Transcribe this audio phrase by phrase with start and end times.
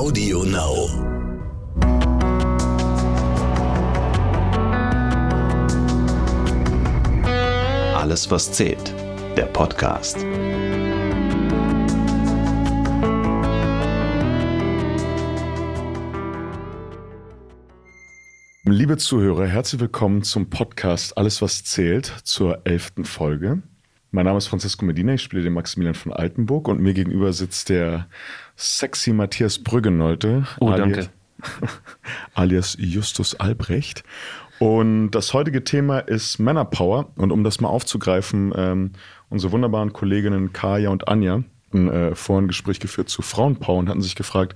[0.00, 0.88] Audio Now.
[7.94, 8.94] Alles, was zählt.
[9.36, 10.16] Der Podcast.
[18.64, 23.60] Liebe Zuhörer, herzlich willkommen zum Podcast Alles, was zählt zur elften Folge.
[24.12, 27.68] Mein Name ist Francisco Medina, ich spiele den Maximilian von Altenburg und mir gegenüber sitzt
[27.68, 28.08] der
[28.56, 30.46] sexy Matthias Brüggenolte.
[30.58, 31.68] Oh, alias, danke.
[32.34, 34.02] alias Justus Albrecht.
[34.58, 37.10] Und das heutige Thema ist Männerpower.
[37.16, 38.92] Und um das mal aufzugreifen, ähm,
[39.28, 43.88] unsere wunderbaren Kolleginnen Kaya und Anja hatten äh, vorhin ein Gespräch geführt zu Frauenpower und
[43.88, 44.54] hatten sich gefragt,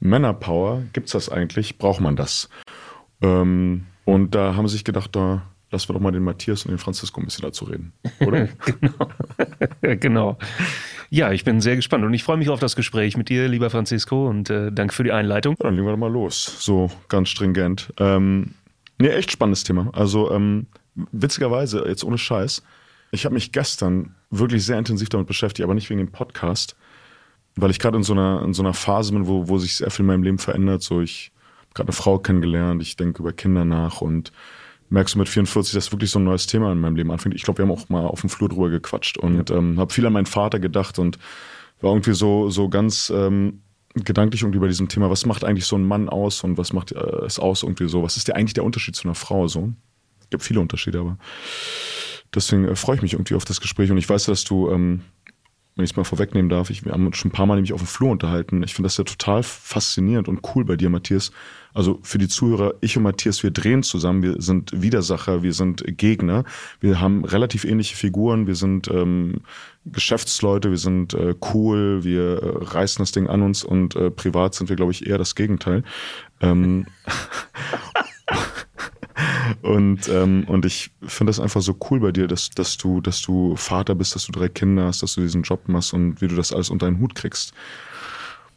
[0.00, 1.78] Männerpower, gibt's das eigentlich?
[1.78, 2.48] Braucht man das?
[3.20, 5.42] Ähm, und da haben sie sich gedacht, da
[5.74, 8.48] lassen wir doch mal den Matthias und den Francisco ein bisschen dazu reden, oder?
[8.80, 9.08] genau.
[10.00, 10.38] genau.
[11.10, 13.70] Ja, ich bin sehr gespannt und ich freue mich auf das Gespräch mit dir, lieber
[13.70, 15.56] Francisco, und äh, danke für die Einleitung.
[15.58, 16.56] Ja, dann legen wir doch mal los.
[16.60, 17.92] So ganz stringent.
[17.98, 18.54] Ähm,
[18.98, 19.90] nee, echt spannendes Thema.
[19.92, 22.62] Also ähm, witzigerweise, jetzt ohne Scheiß,
[23.10, 26.76] ich habe mich gestern wirklich sehr intensiv damit beschäftigt, aber nicht wegen dem Podcast,
[27.56, 29.90] weil ich gerade in so einer in so einer Phase bin, wo, wo sich sehr
[29.90, 30.82] viel in meinem Leben verändert.
[30.82, 34.32] So, ich habe gerade eine Frau kennengelernt, ich denke über Kinder nach und
[34.90, 37.34] merkst du mit 44, dass wirklich so ein neues Thema in meinem Leben anfängt.
[37.34, 39.56] Ich glaube, wir haben auch mal auf dem Flur drüber gequatscht und ja.
[39.56, 41.18] ähm, habe viel an meinen Vater gedacht und
[41.80, 43.60] war irgendwie so, so ganz ähm,
[43.94, 46.92] gedanklich irgendwie bei diesem Thema, was macht eigentlich so ein Mann aus und was macht
[46.92, 48.02] äh, es aus irgendwie so?
[48.02, 49.72] Was ist der eigentlich der Unterschied zu einer Frau so?
[50.20, 51.18] Es gibt viele Unterschiede, aber
[52.34, 55.02] deswegen äh, freue ich mich irgendwie auf das Gespräch und ich weiß, dass du, ähm,
[55.76, 57.72] wenn ich es mal vorwegnehmen darf, ich, wir haben uns schon ein paar Mal nämlich
[57.72, 58.62] auf dem Flur unterhalten.
[58.62, 61.32] Ich finde das ja total faszinierend und cool bei dir, Matthias.
[61.72, 65.82] Also für die Zuhörer, ich und Matthias, wir drehen zusammen, wir sind Widersacher, wir sind
[65.98, 66.44] Gegner,
[66.78, 69.40] wir haben relativ ähnliche Figuren, wir sind ähm,
[69.84, 74.54] Geschäftsleute, wir sind äh, cool, wir äh, reißen das Ding an uns und äh, privat
[74.54, 75.82] sind wir, glaube ich, eher das Gegenteil.
[76.40, 76.86] Ähm,
[79.62, 83.22] und, ähm, und ich finde das einfach so cool bei dir, dass, dass, du, dass
[83.22, 86.28] du Vater bist, dass du drei Kinder hast, dass du diesen Job machst und wie
[86.28, 87.54] du das alles unter einen Hut kriegst.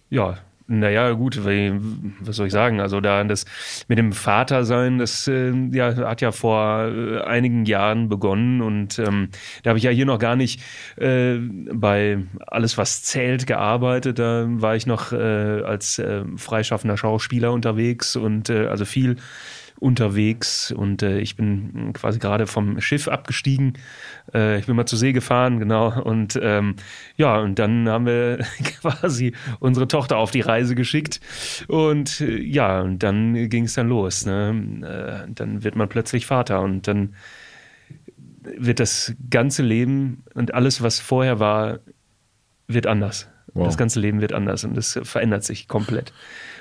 [0.10, 0.38] Ja,
[0.70, 2.82] naja, gut, was soll ich sagen?
[2.82, 3.46] Also da das
[3.88, 9.30] mit dem Vatersein, das äh, ja, hat ja vor äh, einigen Jahren begonnen und ähm,
[9.64, 10.62] da habe ich ja hier noch gar nicht
[10.98, 12.18] äh, bei
[12.48, 14.20] alles, was zählt, gearbeitet.
[14.20, 19.16] Da war ich noch äh, als äh, freischaffender Schauspieler unterwegs und äh, also viel
[19.80, 23.74] unterwegs und äh, ich bin quasi gerade vom Schiff abgestiegen.
[24.34, 26.02] Äh, ich bin mal zur See gefahren, genau.
[26.02, 26.76] Und ähm,
[27.16, 28.40] ja, und dann haben wir
[28.82, 31.20] quasi unsere Tochter auf die Reise geschickt.
[31.68, 34.26] Und äh, ja, und dann ging es dann los.
[34.26, 35.26] Ne?
[35.28, 37.14] Äh, dann wird man plötzlich Vater und dann
[38.58, 41.80] wird das ganze Leben und alles, was vorher war,
[42.68, 43.30] wird anders.
[43.54, 43.66] Wow.
[43.66, 46.14] Das ganze Leben wird anders und es verändert sich komplett.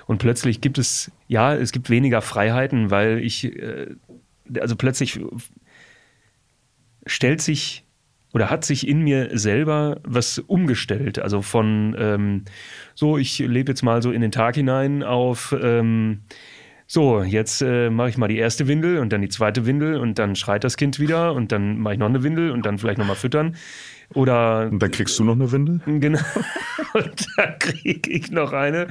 [0.07, 3.89] Und plötzlich gibt es, ja, es gibt weniger Freiheiten, weil ich, äh,
[4.61, 5.21] also plötzlich
[7.07, 7.85] stellt sich
[8.33, 11.19] oder hat sich in mir selber was umgestellt.
[11.19, 12.45] Also von ähm,
[12.95, 16.23] so, ich lebe jetzt mal so in den Tag hinein auf ähm,
[16.89, 20.21] so, jetzt äh, mache ich mal die erste Windel und dann die zweite Windel und
[20.21, 22.99] dann schreit das Kind wieder und dann mache ich noch eine Windel und dann vielleicht
[22.99, 23.57] nochmal füttern.
[24.15, 24.69] Oder.
[24.71, 25.81] Und dann kriegst du noch eine Windel?
[25.87, 26.21] Genau.
[26.95, 28.87] Und dann kriege ich noch eine.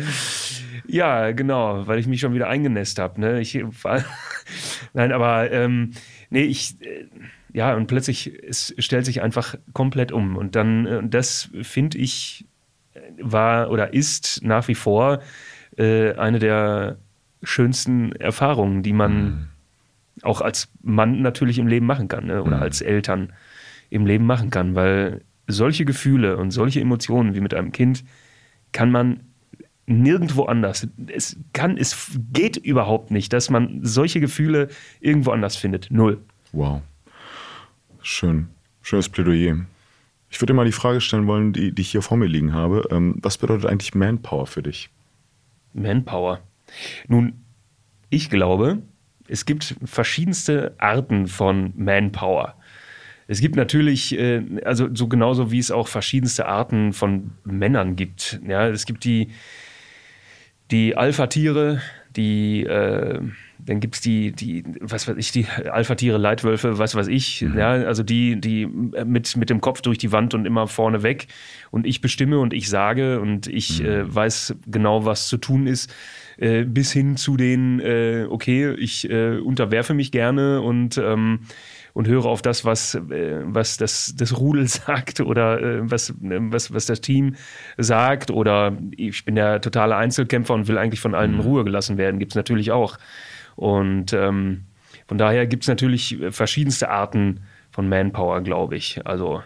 [0.87, 3.19] Ja, genau, weil ich mich schon wieder eingenässt habe.
[3.19, 3.41] Ne?
[3.41, 3.63] Ich,
[4.93, 5.91] Nein, aber ähm,
[6.29, 6.81] nee, ich.
[6.81, 7.05] Äh,
[7.53, 10.35] ja, und plötzlich es stellt sich einfach komplett um.
[10.35, 12.45] Und dann, äh, das finde ich,
[13.21, 15.21] war oder ist nach wie vor
[15.77, 16.97] äh, eine der
[17.43, 19.47] schönsten Erfahrungen, die man mhm.
[20.23, 22.43] auch als Mann natürlich im Leben machen kann ne?
[22.43, 22.63] oder mhm.
[22.63, 23.33] als Eltern
[23.95, 28.03] im Leben machen kann, weil solche Gefühle und solche Emotionen wie mit einem Kind
[28.71, 29.21] kann man
[29.87, 30.87] nirgendwo anders.
[31.07, 34.69] Es kann, es geht überhaupt nicht, dass man solche Gefühle
[34.99, 35.89] irgendwo anders findet.
[35.91, 36.21] Null.
[36.51, 36.81] Wow.
[38.01, 38.49] Schön.
[38.81, 39.65] Schönes Plädoyer.
[40.29, 42.53] Ich würde dir mal die Frage stellen wollen, die, die ich hier vor mir liegen
[42.53, 42.87] habe.
[42.91, 44.89] Ähm, was bedeutet eigentlich Manpower für dich?
[45.73, 46.41] Manpower.
[47.07, 47.45] Nun,
[48.09, 48.81] ich glaube,
[49.27, 52.55] es gibt verschiedenste Arten von Manpower.
[53.27, 58.39] Es gibt natürlich, äh, also so genauso wie es auch verschiedenste Arten von Männern gibt.
[58.47, 59.29] Ja, es gibt die,
[60.71, 61.81] die Alpha-Tiere,
[62.15, 63.19] die, äh,
[63.59, 67.57] dann gibt es die, die, was weiß ich, die Alpha-Tiere, Leitwölfe, was weiß ich, mhm.
[67.57, 71.27] ja, also die, die mit, mit dem Kopf durch die Wand und immer vorne weg
[71.71, 73.85] und ich bestimme und ich sage und ich mhm.
[73.87, 75.93] äh, weiß genau, was zu tun ist,
[76.37, 81.39] äh, bis hin zu den, äh, okay, ich äh, unterwerfe mich gerne und ähm,
[81.95, 86.71] und höre auf das, was, äh, was das, das Rudel sagt oder äh, was, was,
[86.73, 87.35] was das Team
[87.77, 91.43] sagt oder ich bin der totale Einzelkämpfer und will eigentlich von allen in mhm.
[91.43, 92.97] Ruhe gelassen werden, gibt es natürlich auch.
[93.55, 94.65] Und ähm,
[95.07, 97.39] von daher gibt es natürlich verschiedenste Arten
[97.71, 99.05] von Manpower, glaube ich.
[99.07, 99.41] Also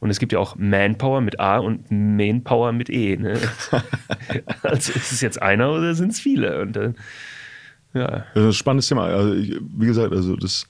[0.00, 3.16] und es gibt ja auch Manpower mit A und Manpower mit E.
[3.16, 3.38] Ne?
[4.62, 6.60] also ist es jetzt einer oder sind es viele?
[6.60, 6.96] Und dann,
[7.94, 8.26] ja.
[8.34, 9.04] Das ist ein spannendes Thema.
[9.04, 10.66] Also, wie gesagt, also das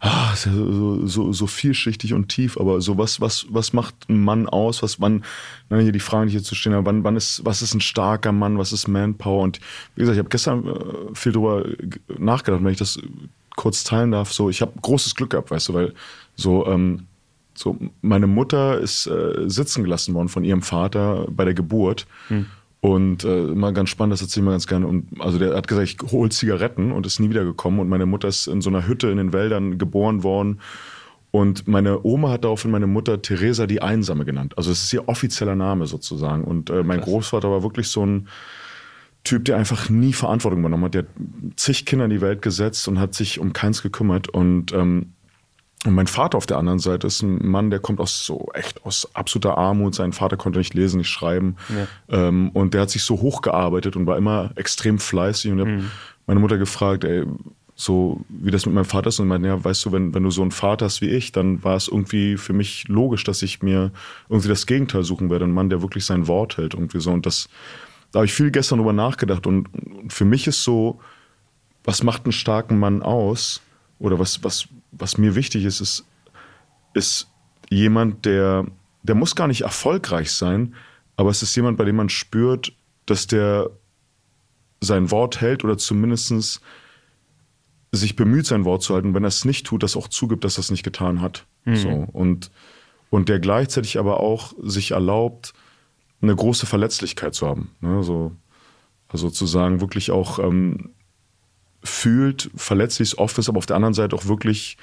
[0.00, 4.22] ah, ja so, so, so, vielschichtig und tief, aber so was, was, was macht ein
[4.22, 4.82] Mann aus?
[4.82, 5.24] Was, wann,
[5.70, 7.80] ne, hier die Fragen, die hier zu stehen haben, wann, wann ist, was ist ein
[7.80, 9.42] starker Mann, was ist Manpower?
[9.42, 9.60] Und
[9.94, 11.64] wie gesagt, ich habe gestern äh, viel drüber
[12.18, 12.98] nachgedacht, wenn ich das
[13.56, 14.32] kurz teilen darf.
[14.32, 15.94] So, ich habe großes Glück gehabt, weißt du, weil
[16.36, 17.06] so, ähm,
[17.54, 22.06] so meine Mutter ist äh, sitzen gelassen worden von ihrem Vater bei der Geburt.
[22.28, 22.46] Hm.
[22.86, 24.86] Und äh, immer ganz spannend, das erzähle ich mal ganz gerne.
[24.86, 27.80] Und, also der hat gesagt, ich hole Zigaretten und ist nie wiedergekommen.
[27.80, 30.60] Und meine Mutter ist in so einer Hütte in den Wäldern geboren worden.
[31.32, 34.56] Und meine Oma hat daraufhin meine Mutter Theresa die Einsame genannt.
[34.56, 36.44] Also es ist ihr offizieller Name sozusagen.
[36.44, 37.08] Und äh, mein Krass.
[37.08, 38.28] Großvater war wirklich so ein
[39.24, 40.94] Typ, der einfach nie Verantwortung übernommen hat.
[40.94, 41.08] Der hat
[41.56, 44.28] zig Kinder in die Welt gesetzt und hat sich um keins gekümmert.
[44.28, 45.14] Und ähm,
[45.84, 48.84] und mein Vater auf der anderen Seite ist ein Mann, der kommt aus so echt
[48.84, 49.94] aus absoluter Armut.
[49.94, 51.56] Sein Vater konnte nicht lesen, nicht schreiben.
[51.68, 52.28] Ja.
[52.28, 55.52] Ähm, und der hat sich so hochgearbeitet und war immer extrem fleißig.
[55.52, 55.70] Und ich mhm.
[55.70, 55.84] habe
[56.26, 57.24] meine Mutter gefragt, ey,
[57.76, 59.20] so wie das mit meinem Vater ist.
[59.20, 61.62] Und meinte, ja, weißt du, wenn, wenn du so einen Vater hast wie ich, dann
[61.62, 63.92] war es irgendwie für mich logisch, dass ich mir
[64.28, 65.44] irgendwie das Gegenteil suchen werde.
[65.44, 66.74] Ein Mann, der wirklich sein Wort hält.
[66.74, 67.12] Irgendwie so.
[67.12, 67.48] Und das,
[68.10, 69.46] da habe ich viel gestern drüber nachgedacht.
[69.46, 70.98] Und, und für mich ist so,
[71.84, 73.60] was macht einen starken Mann aus?
[73.98, 74.68] Oder was, was,
[74.98, 76.04] was mir wichtig ist, ist,
[76.94, 77.28] ist
[77.70, 78.66] jemand, der,
[79.02, 80.74] der muss gar nicht erfolgreich sein,
[81.16, 82.72] aber es ist jemand, bei dem man spürt,
[83.06, 83.70] dass der
[84.80, 86.60] sein Wort hält oder zumindest
[87.92, 89.14] sich bemüht, sein Wort zu halten.
[89.14, 91.46] Wenn er es nicht tut, das auch zugibt, dass er es nicht getan hat.
[91.64, 91.76] Mhm.
[91.76, 91.88] So.
[92.12, 92.50] Und,
[93.10, 95.54] und der gleichzeitig aber auch sich erlaubt,
[96.20, 97.70] eine große Verletzlichkeit zu haben.
[97.80, 98.02] Ne?
[98.02, 98.32] So,
[99.08, 100.90] also zu sagen, wirklich auch ähm,
[101.86, 104.76] fühlt, verletzlich oft ist, aber auf der anderen Seite auch wirklich,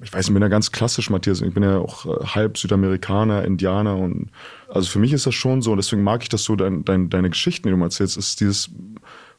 [0.00, 3.44] ich weiß, ich bin ja ganz klassisch, Matthias, ich bin ja auch äh, halb Südamerikaner,
[3.44, 4.30] Indianer und
[4.68, 7.10] also für mich ist das schon so und deswegen mag ich das so, dein, dein,
[7.10, 8.70] deine Geschichten, die du mal erzählst, ist dieses,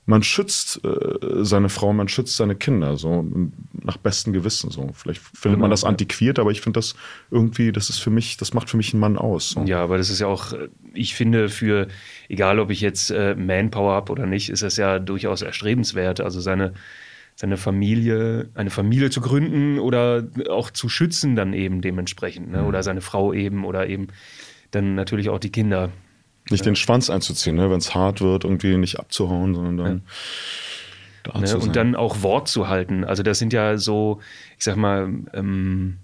[0.10, 3.28] man schützt äh, seine Frau, man schützt seine Kinder, so
[3.74, 4.72] nach bestem Gewissen.
[4.72, 4.90] So.
[4.96, 6.96] Vielleicht findet man das antiquiert, aber ich finde das
[7.30, 9.52] irgendwie, das ist für mich, das macht für mich einen Mann aus.
[9.52, 9.64] So.
[9.66, 11.88] Ja, aber das ist ja auch, äh, ich finde, für,
[12.28, 16.22] egal ob ich jetzt äh, Manpower habe oder nicht, ist das ja durchaus erstrebenswert.
[16.22, 16.74] Also seine
[17.40, 22.52] seine Familie, eine Familie zu gründen oder auch zu schützen dann eben dementsprechend.
[22.52, 22.64] Ne?
[22.64, 22.68] Mhm.
[22.68, 24.08] Oder seine Frau eben oder eben
[24.72, 25.90] dann natürlich auch die Kinder.
[26.50, 27.72] Nicht den Schwanz einzuziehen, ne?
[27.72, 30.02] wenn es hart wird, irgendwie nicht abzuhauen, sondern dann.
[31.34, 31.40] Ja.
[31.40, 31.58] Ne?
[31.60, 33.06] Und dann auch Wort zu halten.
[33.06, 34.20] Also das sind ja so,
[34.58, 35.96] ich sag mal, ähm,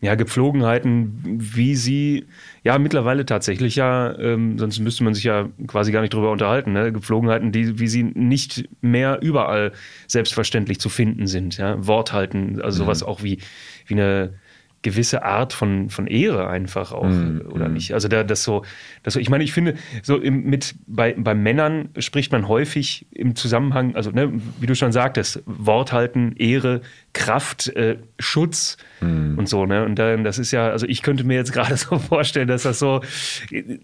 [0.00, 2.26] ja, Gepflogenheiten, wie sie
[2.62, 6.72] ja mittlerweile tatsächlich ja, ähm, sonst müsste man sich ja quasi gar nicht drüber unterhalten,
[6.72, 6.92] ne?
[6.92, 9.72] Gepflogenheiten, die, wie sie nicht mehr überall
[10.06, 11.56] selbstverständlich zu finden sind.
[11.56, 11.86] Ja?
[11.86, 13.08] Wort halten, also sowas mhm.
[13.08, 13.38] auch wie,
[13.86, 14.34] wie eine
[14.82, 17.72] gewisse Art von, von Ehre einfach auch, mm, oder mm.
[17.72, 17.94] nicht?
[17.94, 18.64] Also da, das so,
[19.02, 23.06] das so, ich meine, ich finde, so im, mit bei, bei Männern spricht man häufig
[23.10, 26.82] im Zusammenhang, also ne, wie du schon sagtest, Wort halten, Ehre,
[27.14, 29.38] Kraft, äh, Schutz mm.
[29.38, 29.84] und so, ne?
[29.84, 32.78] Und dann, das ist ja, also ich könnte mir jetzt gerade so vorstellen, dass das
[32.78, 33.00] so,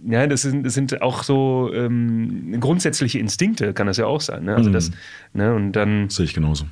[0.06, 4.44] ja, das sind, das sind auch so ähm, grundsätzliche Instinkte, kann das ja auch sein,
[4.44, 4.54] ne?
[4.54, 4.90] Also das,
[5.32, 6.10] ne, und dann.
[6.10, 6.66] Sehe ich genauso.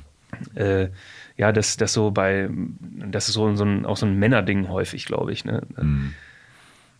[0.55, 0.87] Äh,
[1.37, 5.05] ja, das, das so bei, das ist so, so ein, auch so ein Männerding häufig,
[5.05, 5.45] glaube ich.
[5.45, 5.61] Ne?
[5.77, 6.13] Mhm.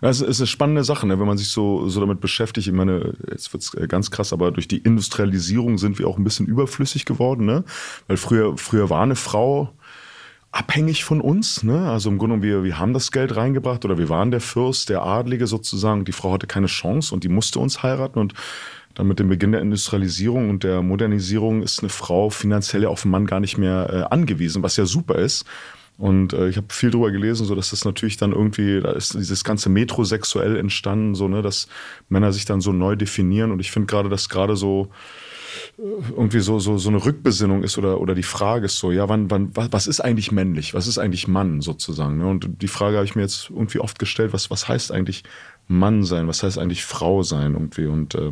[0.01, 1.19] Das ist eine spannende Sache, ne?
[1.19, 2.67] wenn man sich so, so damit beschäftigt.
[2.67, 6.23] Ich meine, jetzt wird's äh, ganz krass, aber durch die Industrialisierung sind wir auch ein
[6.23, 7.45] bisschen überflüssig geworden.
[7.45, 7.63] Ne?
[8.07, 9.73] Weil früher, früher war eine Frau
[10.51, 11.63] abhängig von uns.
[11.63, 11.87] Ne?
[11.87, 15.03] Also im Grunde, wir, wir haben das Geld reingebracht oder wir waren der Fürst, der
[15.03, 16.03] Adlige sozusagen.
[16.03, 18.17] Die Frau hatte keine Chance und die musste uns heiraten.
[18.17, 18.33] Und
[18.95, 23.03] dann mit dem Beginn der Industrialisierung und der Modernisierung ist eine Frau finanziell ja auf
[23.03, 25.45] den Mann gar nicht mehr äh, angewiesen, was ja super ist.
[25.97, 29.13] Und äh, ich habe viel drüber gelesen, so dass das natürlich dann irgendwie, da ist
[29.13, 31.67] dieses ganze Metrosexuell entstanden, so ne, dass
[32.09, 33.51] Männer sich dann so neu definieren.
[33.51, 34.89] Und ich finde gerade, dass gerade so
[35.77, 39.09] äh, irgendwie so, so, so eine Rückbesinnung ist oder, oder die Frage ist so, ja,
[39.09, 40.73] wann, wann, was ist eigentlich männlich?
[40.73, 42.17] Was ist eigentlich Mann sozusagen?
[42.17, 42.25] Ne?
[42.25, 45.23] Und die Frage habe ich mir jetzt irgendwie oft gestellt, was, was heißt eigentlich
[45.67, 46.27] Mann sein?
[46.27, 47.85] Was heißt eigentlich Frau sein irgendwie?
[47.85, 48.31] Und äh,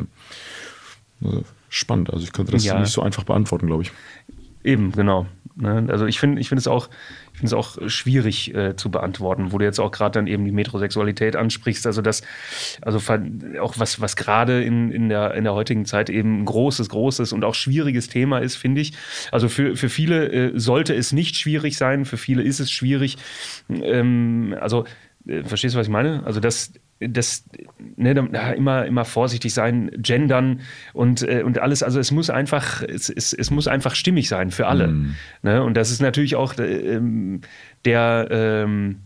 [1.68, 2.10] spannend.
[2.12, 2.78] Also ich könnte das ja.
[2.78, 3.92] nicht so einfach beantworten, glaube ich.
[4.62, 5.26] Eben, genau.
[5.56, 5.86] Ne?
[5.88, 6.88] Also ich finde ich finde es auch
[7.40, 10.52] finde es auch schwierig äh, zu beantworten, wo du jetzt auch gerade dann eben die
[10.52, 11.86] Metrosexualität ansprichst.
[11.86, 12.22] Also das,
[12.82, 12.98] also
[13.60, 17.32] auch was, was gerade in, in, der, in der heutigen Zeit eben ein großes, großes
[17.32, 18.92] und auch schwieriges Thema ist, finde ich.
[19.32, 23.16] Also für, für viele äh, sollte es nicht schwierig sein, für viele ist es schwierig.
[23.70, 24.84] Ähm, also
[25.26, 26.22] äh, verstehst du, was ich meine?
[26.24, 27.44] Also das das
[27.96, 28.10] ne,
[28.56, 30.60] immer, immer vorsichtig sein, gendern
[30.92, 31.82] und, äh, und alles.
[31.82, 34.88] Also es muss einfach, es, es, es muss einfach stimmig sein für alle.
[34.88, 35.16] Mm.
[35.42, 35.62] Ne?
[35.62, 37.40] Und das ist natürlich auch äh, ähm,
[37.84, 39.00] der ähm,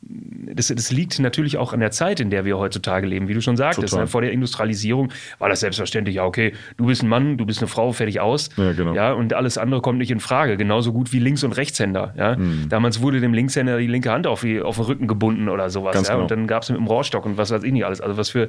[0.00, 3.40] das, das, liegt natürlich auch an der Zeit, in der wir heutzutage leben, wie du
[3.40, 3.96] schon sagtest.
[3.96, 4.06] Ne?
[4.06, 7.68] Vor der Industrialisierung war das selbstverständlich, ja, okay, du bist ein Mann, du bist eine
[7.68, 8.50] Frau, fertig aus.
[8.56, 8.94] Ja, genau.
[8.94, 10.56] ja, und alles andere kommt nicht in Frage.
[10.56, 12.14] Genauso gut wie Links- und Rechtshänder.
[12.16, 12.36] Ja?
[12.36, 12.68] Mhm.
[12.68, 15.94] Damals wurde dem Linkshänder die linke Hand auf, die, auf den Rücken gebunden oder sowas.
[15.94, 16.14] Ganz ja?
[16.14, 16.24] Genau.
[16.24, 18.00] Und dann gab es mit dem Rohrstock und was weiß ich nicht alles.
[18.00, 18.48] Also was für,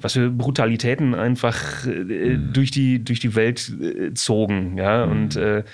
[0.00, 2.52] was für Brutalitäten einfach äh, mhm.
[2.52, 4.76] durch, die, durch die Welt äh, zogen.
[4.76, 5.12] Ja, mhm.
[5.12, 5.64] und äh,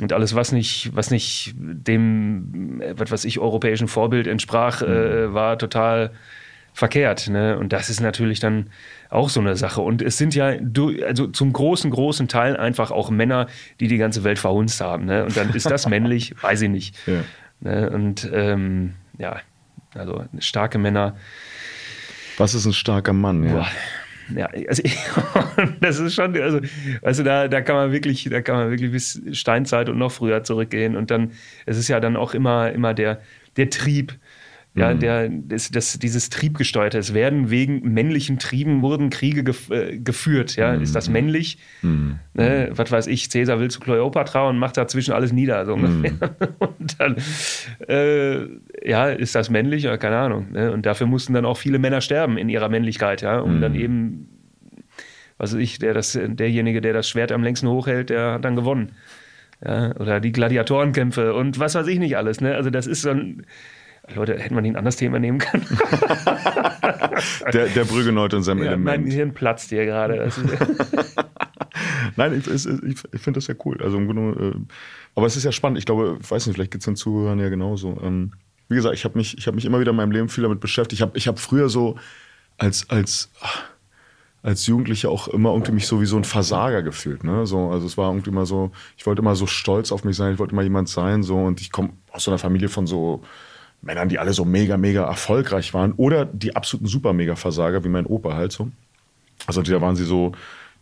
[0.00, 5.34] und alles, was nicht, was nicht dem, was weiß ich, europäischen Vorbild entsprach, äh, mhm.
[5.34, 6.12] war total
[6.72, 7.28] verkehrt.
[7.28, 7.58] Ne?
[7.58, 8.70] Und das ist natürlich dann
[9.10, 9.80] auch so eine Sache.
[9.80, 10.52] Und es sind ja
[11.04, 13.48] also zum großen, großen Teil einfach auch Männer,
[13.80, 15.06] die die ganze Welt verhunzt haben.
[15.06, 15.24] Ne?
[15.24, 16.96] Und dann ist das männlich, weiß ich nicht.
[17.06, 17.24] Ja.
[17.60, 17.90] Ne?
[17.90, 19.40] Und ähm, ja,
[19.94, 21.16] also starke Männer.
[22.36, 23.42] Was ist ein starker Mann?
[23.42, 23.66] Ja.
[24.34, 24.82] Ja, also
[25.80, 26.60] das ist schon, also,
[27.02, 30.44] du, da, da kann man wirklich, da kann man wirklich bis Steinzeit und noch früher
[30.44, 30.96] zurückgehen.
[30.96, 31.32] Und dann,
[31.66, 33.20] es ist ja dann auch immer, immer der,
[33.56, 34.14] der Trieb,
[34.78, 35.00] ja, mhm.
[35.00, 36.98] der, das, das, dieses Triebgesteuerte.
[36.98, 40.56] Es werden wegen männlichen Trieben wurden Kriege gef äh, geführt.
[40.56, 40.82] Ja, mhm.
[40.82, 41.58] ist das männlich?
[41.82, 42.18] Mhm.
[42.34, 46.12] Ne, was weiß ich, Cäsar will zu Kleopatra und macht dazwischen alles nieder, so ungefähr.
[46.12, 46.18] Mhm.
[46.78, 47.16] Und dann,
[47.88, 48.46] äh,
[48.88, 49.82] ja, ist das männlich?
[49.82, 50.52] Ja, keine Ahnung.
[50.52, 50.72] Ne?
[50.72, 53.80] Und dafür mussten dann auch viele Männer sterben in ihrer Männlichkeit, ja, um dann mhm.
[53.80, 54.28] eben,
[55.36, 58.56] was weiß ich, der das, derjenige, der das Schwert am längsten hochhält, der hat dann
[58.56, 58.92] gewonnen.
[59.64, 62.40] Ja, oder die Gladiatorenkämpfe und was weiß ich nicht alles.
[62.40, 62.54] Ne?
[62.54, 63.44] Also das ist so ein
[64.14, 65.66] Leute, hätte man ein anderes Thema nehmen können.
[67.52, 69.04] der, der Brüggeneut in seinem ja, Element.
[69.04, 70.30] Mein Hirn platzt hier gerade.
[72.16, 72.66] Nein, ich, ich,
[73.12, 73.80] ich finde das ja cool.
[73.82, 74.60] Also im Grunde, äh,
[75.14, 75.78] aber es ist ja spannend.
[75.78, 77.98] Ich glaube, ich weiß nicht, vielleicht geht es den Zuhörern ja genauso.
[78.02, 78.32] Ähm,
[78.68, 81.00] wie gesagt, ich habe mich, hab mich immer wieder in meinem Leben viel damit beschäftigt.
[81.00, 81.96] Ich habe ich hab früher so
[82.58, 83.30] als, als,
[84.42, 87.24] als Jugendlicher auch immer irgendwie mich so wie so ein Versager gefühlt.
[87.24, 87.46] Ne?
[87.46, 90.34] So, also es war irgendwie immer so, ich wollte immer so stolz auf mich sein,
[90.34, 91.22] ich wollte immer jemand sein.
[91.22, 93.22] So, und ich komme aus so einer Familie von so
[93.80, 98.34] Männern, die alle so mega, mega erfolgreich waren oder die absoluten Super-Mega-Versager, wie mein Opa
[98.34, 98.70] halt so.
[99.46, 100.32] Also da waren sie so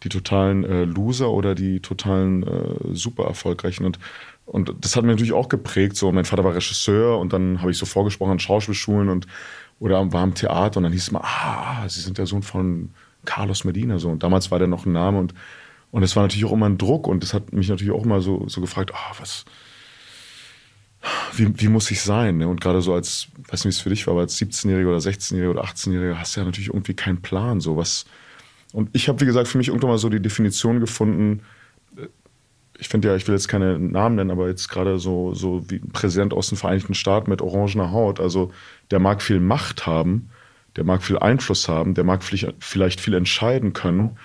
[0.03, 3.99] die totalen äh, Loser oder die totalen äh, super erfolgreichen und
[4.47, 5.97] und das hat mir natürlich auch geprägt.
[5.97, 9.27] So, mein Vater war Regisseur und dann habe ich so vorgesprochen an Schauspielschulen und
[9.81, 12.91] oder war im Theater und dann hieß es mal, ah, Sie sind der Sohn von
[13.25, 14.09] Carlos Medina so.
[14.09, 15.35] Und damals war der noch ein Name und
[15.91, 18.21] und es war natürlich auch immer ein Druck und das hat mich natürlich auch immer
[18.21, 19.45] so so gefragt, ah, was
[21.35, 22.39] wie, wie muss ich sein?
[22.39, 22.49] Ne?
[22.49, 24.99] Und gerade so als, weiß nicht, wie es für dich war, aber als 17-Jähriger oder
[24.99, 27.61] 16-Jähriger oder 18-Jähriger hast du ja natürlich irgendwie keinen Plan.
[27.61, 28.07] So was.
[28.73, 31.43] Und ich habe, wie gesagt, für mich irgendwann mal so die Definition gefunden.
[31.97, 32.07] Äh,
[32.79, 35.77] ich finde ja, ich will jetzt keine Namen nennen, aber jetzt gerade so, so wie
[35.77, 38.21] ein Präsident aus den Vereinigten Staaten mit orangener Haut.
[38.21, 38.53] Also
[38.91, 40.31] der mag viel Macht haben,
[40.77, 44.19] der mag viel Einfluss haben, der mag vielleicht viel entscheiden können.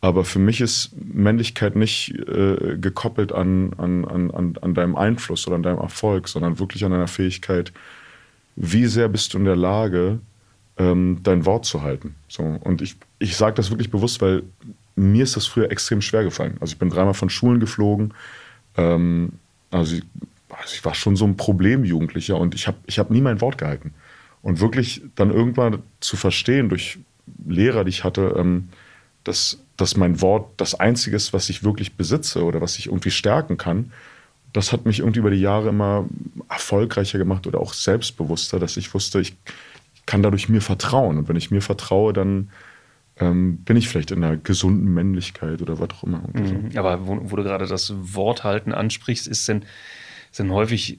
[0.00, 5.56] Aber für mich ist Männlichkeit nicht äh, gekoppelt an, an, an, an deinem Einfluss oder
[5.56, 7.72] an deinem Erfolg, sondern wirklich an deiner Fähigkeit,
[8.54, 10.20] wie sehr bist du in der Lage,
[10.76, 12.14] ähm, dein Wort zu halten.
[12.28, 14.44] So, und ich, ich sage das wirklich bewusst, weil
[14.94, 16.56] mir ist das früher extrem schwer gefallen.
[16.60, 18.14] Also ich bin dreimal von Schulen geflogen.
[18.76, 19.32] Ähm,
[19.70, 20.02] also, ich,
[20.48, 23.58] also ich war schon so ein Problemjugendlicher und ich habe ich hab nie mein Wort
[23.58, 23.94] gehalten.
[24.42, 26.98] Und wirklich dann irgendwann zu verstehen durch
[27.46, 28.68] Lehrer, die ich hatte, ähm,
[29.28, 33.12] dass dass mein Wort das Einzige ist, was ich wirklich besitze oder was ich irgendwie
[33.12, 33.92] stärken kann,
[34.52, 36.06] das hat mich irgendwie über die Jahre immer
[36.48, 39.36] erfolgreicher gemacht oder auch selbstbewusster, dass ich wusste, ich
[40.04, 41.16] kann dadurch mir vertrauen.
[41.16, 42.50] Und wenn ich mir vertraue, dann
[43.20, 46.22] ähm, bin ich vielleicht in einer gesunden Männlichkeit oder was auch immer.
[46.32, 46.70] Mhm.
[46.76, 49.64] Aber wo, wo, du gerade das Worthalten ansprichst, ist denn,
[50.32, 50.98] sind häufig,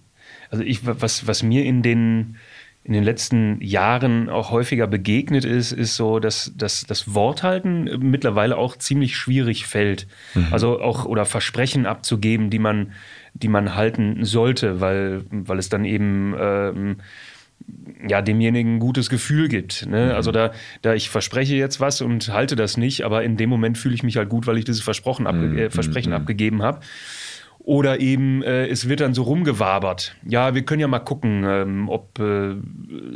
[0.51, 2.37] also ich, was, was mir in den
[2.83, 8.57] in den letzten Jahren auch häufiger begegnet ist, ist so, dass, dass das Worthalten mittlerweile
[8.57, 10.07] auch ziemlich schwierig fällt.
[10.33, 10.47] Mhm.
[10.51, 12.93] Also auch oder Versprechen abzugeben, die man,
[13.33, 16.95] die man halten sollte, weil, weil es dann eben ähm,
[18.07, 19.85] ja, demjenigen ein gutes Gefühl gibt.
[19.85, 20.07] Ne?
[20.07, 20.11] Mhm.
[20.11, 23.77] Also da, da ich verspreche jetzt was und halte das nicht, aber in dem Moment
[23.77, 25.57] fühle ich mich halt gut, weil ich dieses Versprochen abge mhm.
[25.57, 26.15] äh, Versprechen mhm.
[26.15, 26.79] abgegeben habe.
[27.59, 30.15] Oder eben, äh, es wird dann so rumgewabert.
[30.25, 32.55] Ja, wir können ja mal gucken, ähm, ob äh,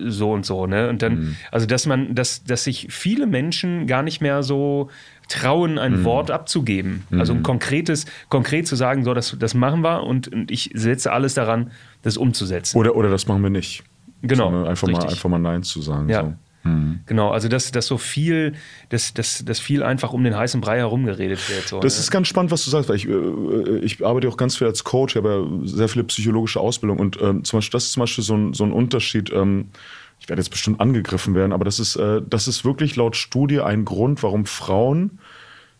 [0.07, 0.89] so und so, ne?
[0.89, 1.35] Und dann, mhm.
[1.51, 4.89] also dass man, dass, dass sich viele Menschen gar nicht mehr so
[5.29, 6.03] trauen, ein mhm.
[6.03, 7.03] Wort abzugeben.
[7.09, 7.19] Mhm.
[7.19, 11.11] Also ein konkretes, konkret zu sagen, so, das, das machen wir und, und ich setze
[11.11, 11.71] alles daran,
[12.01, 12.77] das umzusetzen.
[12.77, 13.83] Oder, oder das machen wir nicht.
[14.21, 14.65] Genau.
[14.65, 16.09] Einfach mal, einfach mal Nein zu sagen.
[16.09, 16.23] Ja.
[16.23, 16.33] So.
[16.63, 17.01] Mhm.
[17.05, 18.53] Genau, also dass, dass so viel,
[18.89, 21.67] dass, dass, dass viel einfach um den heißen Brei herumgeredet wird.
[21.67, 21.99] So, das ne?
[21.99, 24.83] ist ganz spannend, was du sagst, weil ich, äh, ich arbeite auch ganz viel als
[24.83, 28.01] Coach, ich habe ja sehr viele psychologische Ausbildung und ähm, zum Beispiel, das ist zum
[28.01, 29.31] Beispiel so ein, so ein Unterschied.
[29.33, 29.69] Ähm,
[30.19, 33.59] ich werde jetzt bestimmt angegriffen werden, aber das ist, äh, das ist wirklich laut Studie
[33.59, 35.19] ein Grund, warum Frauen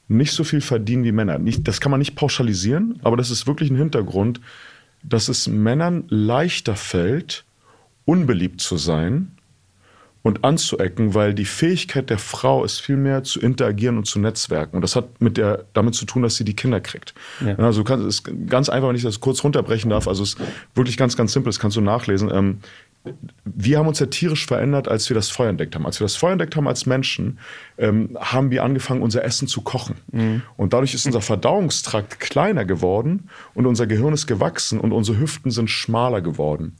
[0.10, 1.40] nicht so viel verdienen wie Männer.
[1.40, 4.42] Nicht, das kann man nicht pauschalisieren, aber das ist wirklich ein Hintergrund,
[5.02, 7.46] dass es Männern leichter fällt,
[8.04, 9.32] unbeliebt zu sein
[10.24, 14.78] und anzuecken, weil die Fähigkeit der Frau ist vielmehr zu interagieren und zu netzwerken.
[14.78, 17.14] Und das hat mit der, damit zu tun, dass sie die Kinder kriegt.
[17.46, 17.56] Ja.
[17.58, 20.36] Also du kannst, es ist ganz einfach, wenn ich das kurz runterbrechen darf, also es
[20.36, 20.42] ist
[20.76, 22.32] wirklich ganz, ganz simpel, das kannst du nachlesen.
[22.34, 22.60] Ähm,
[23.44, 25.86] wir haben uns ja tierisch verändert, als wir das Feuer entdeckt haben.
[25.86, 27.38] Als wir das Feuer entdeckt haben als Menschen,
[27.78, 29.96] ähm, haben wir angefangen, unser Essen zu kochen.
[30.14, 30.42] Mhm.
[30.56, 35.52] Und dadurch ist unser Verdauungstrakt kleiner geworden und unser Gehirn ist gewachsen und unsere Hüften
[35.52, 36.78] sind schmaler geworden.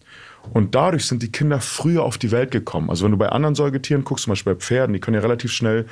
[0.52, 2.90] Und dadurch sind die Kinder früher auf die Welt gekommen.
[2.90, 5.52] Also wenn du bei anderen Säugetieren guckst, zum Beispiel bei Pferden, die können ja relativ
[5.52, 5.86] schnell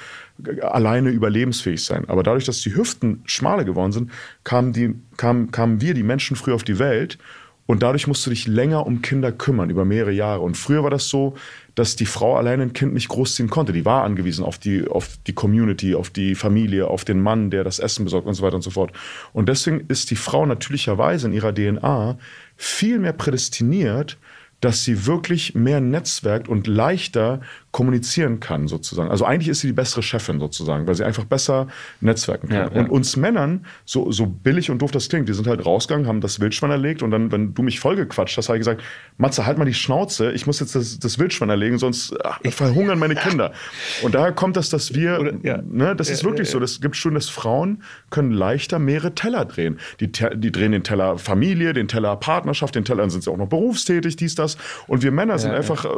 [0.45, 2.05] äh, alleine überlebensfähig sein.
[2.09, 4.11] Aber dadurch, dass die Hüften schmaler geworden sind,
[4.43, 7.17] kamen, die, kamen, kamen wir, die Menschen, früher auf die Welt.
[7.65, 10.41] Und dadurch musst du dich länger um Kinder kümmern, über mehrere Jahre.
[10.41, 11.35] Und früher war das so,
[11.75, 13.71] dass die Frau alleine ein Kind nicht großziehen konnte.
[13.71, 17.63] Die war angewiesen auf die, auf die Community, auf die Familie, auf den Mann, der
[17.63, 18.91] das Essen besorgt und so weiter und so fort.
[19.31, 22.17] Und deswegen ist die Frau natürlicherweise in ihrer DNA
[22.57, 24.17] viel mehr prädestiniert,
[24.61, 29.09] dass sie wirklich mehr netzwerkt und leichter kommunizieren kann, sozusagen.
[29.09, 31.67] Also eigentlich ist sie die bessere Chefin, sozusagen, weil sie einfach besser
[32.01, 32.57] netzwerken kann.
[32.57, 32.81] Ja, ja.
[32.81, 36.19] Und uns Männern, so, so billig und doof das klingt, wir sind halt rausgegangen, haben
[36.19, 38.81] das Wildschwein erlegt und dann, wenn du mich vollgequatscht hast, habe ich gesagt,
[39.17, 42.99] Matze, halt mal die Schnauze, ich muss jetzt das, das Wildschwein erlegen, sonst ach, verhungern
[42.99, 43.53] meine Kinder.
[44.01, 45.61] Und daher kommt das, dass wir, Oder, ja.
[45.61, 49.79] ne, das ist wirklich so, das gibt schon, dass Frauen können leichter mehrere Teller drehen.
[50.01, 53.37] Die, die drehen den Teller Familie, den Teller Partnerschaft, den Teller, dann sind sie auch
[53.37, 54.57] noch berufstätig, dies, das.
[54.87, 55.89] Und wir Männer sind einfach äh,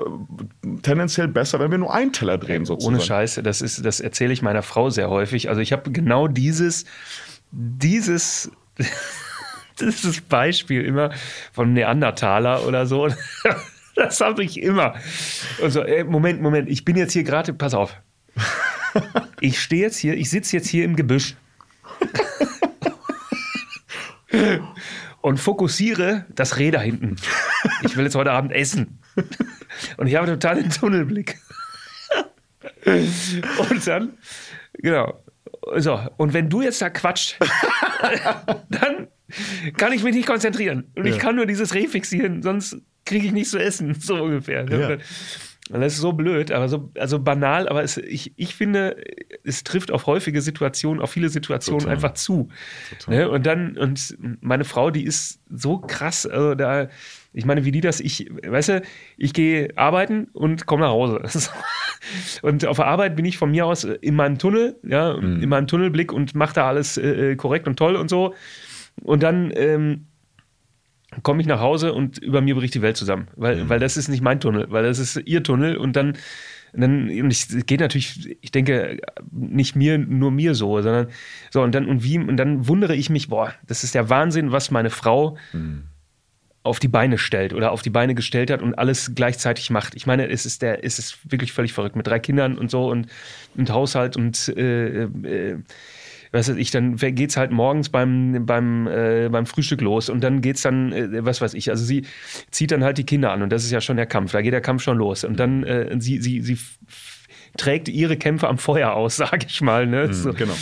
[0.82, 2.96] tendenziell besser, wenn wir nur einen Teller drehen, sozusagen.
[2.96, 5.50] Ohne Scheiße, das, ist, das erzähle ich meiner Frau sehr häufig.
[5.50, 6.86] Also ich habe genau dieses,
[7.52, 8.52] dieses,
[9.80, 11.12] dieses Beispiel immer
[11.52, 13.10] von Neandertaler oder so.
[13.96, 14.96] Das habe ich immer.
[15.62, 17.96] Und so, ey, Moment, Moment, ich bin jetzt hier gerade, pass auf.
[19.40, 21.36] Ich stehe jetzt hier, ich sitze jetzt hier im Gebüsch.
[25.22, 27.18] und fokussiere das Reh da hinten.
[27.84, 29.00] Ich will jetzt heute Abend essen.
[29.98, 31.38] Und ich habe total den Tunnelblick.
[32.86, 34.14] Und dann,
[34.74, 35.24] genau.
[35.78, 37.38] So, und wenn du jetzt da quatscht,
[38.70, 39.08] dann
[39.78, 40.92] kann ich mich nicht konzentrieren.
[40.96, 41.14] Und ja.
[41.14, 44.66] ich kann nur dieses Reh fixieren, sonst kriege ich nichts zu essen, so ungefähr.
[44.70, 44.98] Ja.
[45.70, 48.98] Das ist so blöd, aber so also banal, aber es, ich, ich finde,
[49.46, 51.96] es trifft auf häufige Situationen, auf viele Situationen Total.
[51.96, 52.50] einfach zu.
[53.08, 53.30] Ne?
[53.30, 56.90] Und dann, und meine Frau, die ist so krass, also da,
[57.34, 58.82] ich meine, wie die das, ich, weißt du,
[59.18, 61.22] ich gehe arbeiten und komme nach Hause.
[62.44, 65.42] und auf der Arbeit bin ich von mir aus in meinem Tunnel, ja, mhm.
[65.42, 68.36] in meinem Tunnelblick und mache da alles äh, äh, korrekt und toll und so.
[69.02, 70.06] Und dann ähm,
[71.24, 73.28] komme ich nach Hause und über mir bricht die Welt zusammen.
[73.36, 73.70] Weil, mhm.
[73.70, 76.14] weil das ist nicht mein Tunnel, weil das ist ihr Tunnel und dann.
[76.76, 78.98] Und dann, und ich geht natürlich, ich denke,
[79.30, 81.06] nicht mir, nur mir so, sondern
[81.52, 84.52] so, und dann, und wie, und dann wundere ich mich, boah, das ist der Wahnsinn,
[84.52, 85.84] was meine Frau mhm
[86.64, 89.96] auf die Beine stellt oder auf die Beine gestellt hat und alles gleichzeitig macht.
[89.96, 91.96] Ich meine, es ist der, es ist wirklich völlig verrückt.
[91.96, 93.08] Mit drei Kindern und so und,
[93.56, 95.60] und Haushalt und äh, äh,
[96.32, 100.42] was weiß ich, dann geht's halt morgens beim, beim, äh, beim Frühstück los und dann
[100.42, 102.08] geht's dann, äh, was weiß ich, also sie
[102.50, 104.52] zieht dann halt die Kinder an und das ist ja schon der Kampf, da geht
[104.52, 106.58] der Kampf schon los und dann äh, sie, sie, sie
[107.58, 109.86] trägt ihre Kämpfe am Feuer aus, sage ich mal.
[109.88, 110.08] Ne?
[110.08, 110.34] Mhm, so.
[110.34, 110.54] Genau.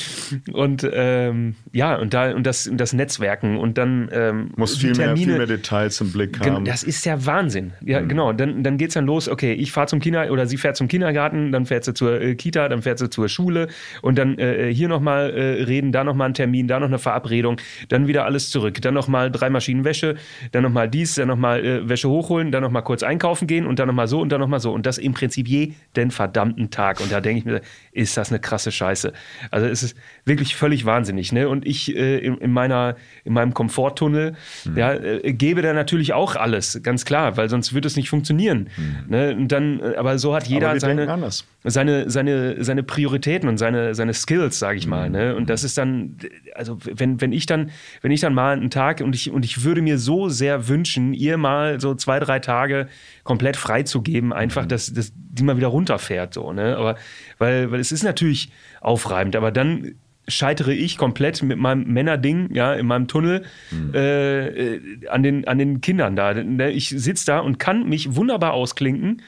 [0.53, 4.95] Und ähm, ja, und da und das, und das Netzwerken und dann ähm, muss viel
[4.95, 6.65] mehr, viel mehr Details im Blick haben.
[6.65, 7.73] Das ist ja Wahnsinn.
[7.81, 8.09] Ja, mhm.
[8.09, 8.33] genau.
[8.33, 10.87] Dann, dann geht es dann los, okay, ich fahre zum Kinder oder sie fährt zum
[10.87, 13.67] Kindergarten, dann fährt sie zur äh, Kita, dann fährt sie zur Schule
[14.01, 16.99] und dann äh, äh hier nochmal äh, reden, da nochmal ein Termin, da noch eine
[16.99, 17.57] Verabredung,
[17.89, 20.15] dann wieder alles zurück, dann nochmal drei Maschinen Wäsche,
[20.51, 23.87] dann nochmal dies, dann nochmal äh, Wäsche hochholen, dann nochmal kurz einkaufen gehen und dann
[23.87, 24.71] nochmal so und dann nochmal so.
[24.71, 26.80] Und das im Prinzip jeden verdammten Tag.
[26.81, 26.99] Tag.
[26.99, 29.13] Und da denke ich mir, ist das eine krasse Scheiße.
[29.49, 31.31] Also es ist wirklich völlig wahnsinnig.
[31.31, 31.49] Ne?
[31.49, 34.77] Und ich äh, in, in, meiner, in meinem Komforttunnel mhm.
[34.77, 38.69] ja, äh, gebe da natürlich auch alles, ganz klar, weil sonst würde es nicht funktionieren.
[38.77, 39.09] Mhm.
[39.09, 39.35] Ne?
[39.35, 41.31] Und dann, äh, aber so hat jeder seine,
[41.63, 45.07] seine, seine, seine Prioritäten und seine, seine Skills, sage ich mal.
[45.07, 45.15] Mhm.
[45.15, 45.35] Ne?
[45.35, 46.17] Und das ist dann,
[46.55, 49.63] also wenn, wenn ich dann, wenn ich dann mal einen Tag und ich, und ich
[49.63, 52.87] würde mir so sehr wünschen, ihr mal so zwei, drei Tage
[53.23, 54.69] komplett freizugeben, einfach, mhm.
[54.69, 56.33] dass, dass die mal wieder runterfährt.
[56.33, 56.77] So, ne?
[56.77, 56.95] Aber
[57.41, 59.95] weil, weil es ist natürlich aufreibend, aber dann
[60.27, 63.93] scheitere ich komplett mit meinem Männerding, ja, in meinem Tunnel mhm.
[63.93, 66.33] äh, an, den, an den Kindern da.
[66.33, 66.71] Ne?
[66.71, 69.21] Ich sitze da und kann mich wunderbar ausklinken.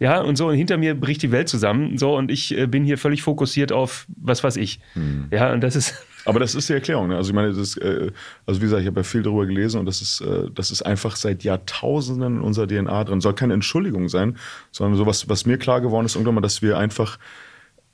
[0.00, 1.96] Ja, und so, und hinter mir bricht die Welt zusammen.
[1.96, 4.80] So, und ich äh, bin hier völlig fokussiert auf was weiß ich.
[4.96, 5.28] Mhm.
[5.30, 5.94] Ja, und das ist.
[6.24, 7.08] Aber das ist die Erklärung.
[7.08, 7.16] Ne?
[7.16, 8.10] Also ich meine, das, äh,
[8.46, 10.82] also wie gesagt, ich habe ja viel darüber gelesen und das ist, äh, das ist
[10.82, 13.20] einfach seit Jahrtausenden in unserer DNA drin.
[13.20, 14.36] Soll keine Entschuldigung sein,
[14.70, 17.18] sondern so was, was mir klar geworden ist, irgendwann mal, dass wir einfach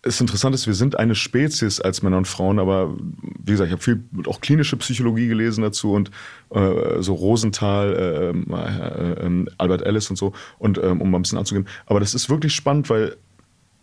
[0.03, 2.97] es interessant ist, wir sind eine Spezies als Männer und Frauen, aber
[3.45, 6.11] wie gesagt, ich habe viel auch klinische Psychologie gelesen dazu und
[6.51, 11.23] äh, so Rosenthal, äh, äh, ähm, Albert Ellis und so, und ähm, um mal ein
[11.23, 11.67] bisschen anzugehen.
[11.87, 13.17] Aber das ist wirklich spannend, weil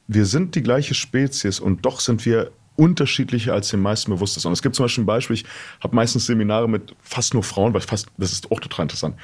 [0.08, 4.45] wir sind die gleiche Spezies und doch sind wir unterschiedlicher, als den meisten bewusst ist.
[4.45, 5.45] Und es gibt zum Beispiel ein Beispiel, ich
[5.82, 9.15] habe meistens Seminare mit fast nur Frauen, weil fast, das ist auch total interessant.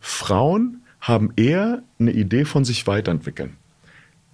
[0.00, 3.56] Frauen haben eher eine Idee von sich weiterentwickeln.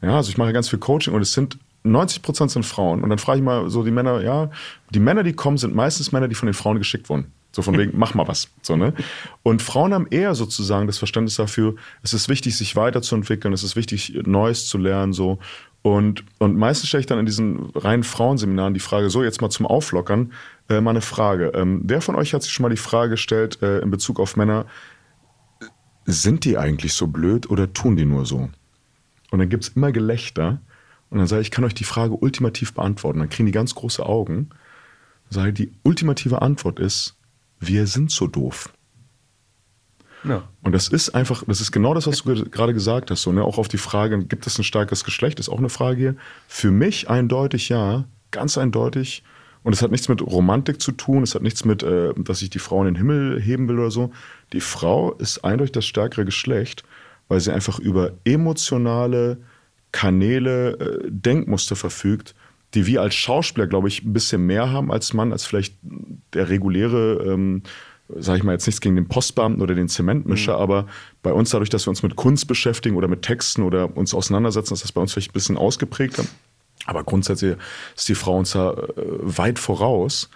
[0.03, 3.03] Ja, also ich mache ganz viel Coaching und es sind 90 Prozent sind Frauen.
[3.03, 4.51] Und dann frage ich mal so die Männer, ja,
[4.91, 7.33] die Männer, die kommen, sind meistens Männer, die von den Frauen geschickt wurden.
[7.53, 8.49] So von wegen, mach mal was.
[8.63, 8.95] So, ne?
[9.43, 13.77] Und Frauen haben eher sozusagen das Verständnis dafür, es ist wichtig, sich weiterzuentwickeln, es ist
[13.77, 15.13] wichtig, Neues zu lernen.
[15.13, 15.39] So.
[15.83, 19.51] Und, und meistens stelle ich dann in diesen reinen Frauenseminaren die Frage, so jetzt mal
[19.51, 20.33] zum Auflockern,
[20.71, 21.53] äh, mal eine Frage.
[21.55, 24.37] Ähm, wer von euch hat sich schon mal die Frage gestellt äh, in Bezug auf
[24.37, 24.65] Männer,
[26.07, 28.49] sind die eigentlich so blöd oder tun die nur so?
[29.31, 30.61] Und dann gibt es immer Gelächter.
[31.15, 33.21] Und dann sage ich, ich kann euch die Frage ultimativ beantworten.
[33.21, 34.49] Dann kriegen die ganz große Augen.
[34.49, 37.15] Dann sage ich, die ultimative Antwort ist,
[37.61, 38.73] wir sind so doof.
[40.25, 40.43] Ja.
[40.63, 43.23] Und das ist einfach, das ist genau das, was du gerade gesagt hast.
[43.23, 43.45] So, ne?
[43.45, 46.17] Auch auf die Frage, gibt es ein starkes Geschlecht, ist auch eine Frage hier.
[46.49, 49.23] Für mich eindeutig ja, ganz eindeutig.
[49.63, 52.51] Und es hat nichts mit Romantik zu tun, es hat nichts mit, äh, dass ich
[52.51, 54.11] die Frau in den Himmel heben will oder so.
[54.53, 56.83] Die Frau ist eindeutig das stärkere Geschlecht,
[57.29, 59.39] weil sie einfach über emotionale,
[59.95, 62.35] Kanäle, äh, Denkmuster verfügt,
[62.75, 65.77] die wir als Schauspieler, glaube ich, ein bisschen mehr haben als Mann, als vielleicht
[66.33, 67.63] der reguläre, ähm,
[68.09, 70.63] sage ich mal jetzt nichts gegen den Postbeamten oder den Zementmischer, mhm.
[70.63, 70.87] aber
[71.23, 74.75] bei uns dadurch, dass wir uns mit Kunst beschäftigen oder mit Texten oder uns auseinandersetzen,
[74.75, 76.25] ist das bei uns vielleicht ein bisschen ausgeprägter.
[76.87, 77.57] Aber grundsätzlich
[77.95, 80.29] ist die Frau uns da äh, weit voraus.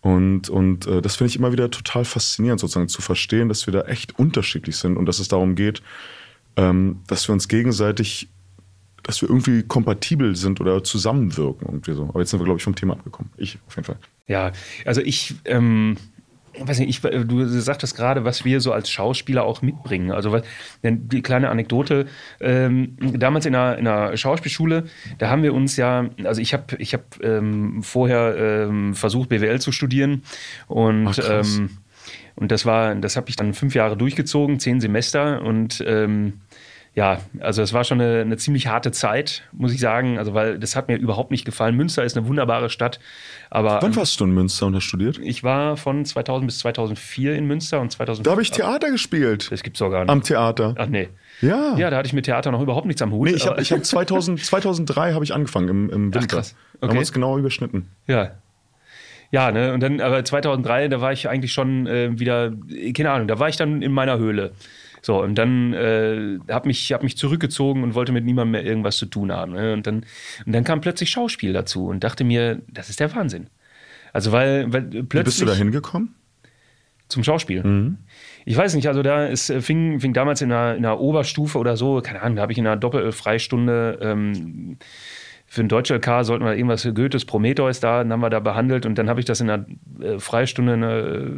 [0.00, 3.72] Und, und äh, das finde ich immer wieder total faszinierend, sozusagen zu verstehen, dass wir
[3.72, 5.82] da echt unterschiedlich sind und dass es darum geht,
[6.56, 8.28] ähm, dass wir uns gegenseitig
[9.04, 12.04] dass wir irgendwie kompatibel sind oder zusammenwirken irgendwie so.
[12.04, 13.30] Aber jetzt sind wir, glaube ich, vom Thema abgekommen.
[13.36, 13.98] Ich auf jeden Fall.
[14.26, 14.50] Ja,
[14.84, 15.96] also ich, ähm,
[16.58, 20.10] weiß nicht, ich, du sagtest gerade, was wir so als Schauspieler auch mitbringen.
[20.10, 20.42] Also was,
[20.82, 22.06] die kleine Anekdote,
[22.40, 24.84] ähm, damals in einer, in einer Schauspielschule,
[25.18, 28.36] da haben wir uns ja, also ich habe ich hab, ähm, vorher
[28.68, 30.22] ähm, versucht, BWL zu studieren
[30.66, 31.70] und Ach, ähm,
[32.36, 36.40] und das war, das habe ich dann fünf Jahre durchgezogen, zehn Semester und ähm,
[36.94, 40.16] ja, also es war schon eine, eine, ziemlich harte Zeit, muss ich sagen.
[40.16, 41.74] Also, weil das hat mir überhaupt nicht gefallen.
[41.74, 43.00] Münster ist eine wunderbare Stadt.
[43.50, 45.18] Aber, Wann warst du in Münster und hast studiert?
[45.18, 48.24] Ich war von 2000 bis 2004 in Münster und 2004.
[48.24, 49.50] Da habe ich Theater gespielt.
[49.50, 50.10] Das gibt's doch gar nicht.
[50.10, 50.74] Am Theater.
[50.78, 51.08] Ach nee.
[51.40, 51.76] Ja.
[51.76, 53.28] Ja, da hatte ich mit Theater noch überhaupt nichts am Hut.
[53.28, 56.20] Nee, ich habe hab 2000, 2003 habe ich angefangen im, im Winter.
[56.22, 56.54] Ach, krass.
[56.74, 56.78] Okay.
[56.80, 57.88] Da haben wir uns genau überschnitten.
[58.06, 58.30] Ja,
[59.34, 62.52] ja, ne, und dann, aber 2003, da war ich eigentlich schon äh, wieder,
[62.94, 64.52] keine Ahnung, da war ich dann in meiner Höhle.
[65.04, 68.96] So, und dann äh, habe mich, hab mich zurückgezogen und wollte mit niemandem mehr irgendwas
[68.96, 69.52] zu tun haben.
[69.52, 69.74] Ne?
[69.74, 70.06] Und, dann,
[70.46, 73.50] und dann kam plötzlich Schauspiel dazu und dachte mir, das ist der Wahnsinn.
[74.14, 75.12] Also, weil, weil plötzlich.
[75.12, 76.14] Wie bist du da hingekommen?
[77.08, 77.62] Zum Schauspiel.
[77.62, 77.98] Mhm.
[78.46, 81.76] Ich weiß nicht, also da es fing, fing damals in einer, in einer Oberstufe oder
[81.76, 84.78] so, keine Ahnung, da habe ich in einer Doppelfreistunde ähm,
[85.54, 88.40] für ein deutsche LK sollten wir irgendwas für Goethes Prometheus da, dann haben wir da
[88.40, 89.64] behandelt und dann habe ich das in einer
[90.00, 90.74] äh, Freistunde,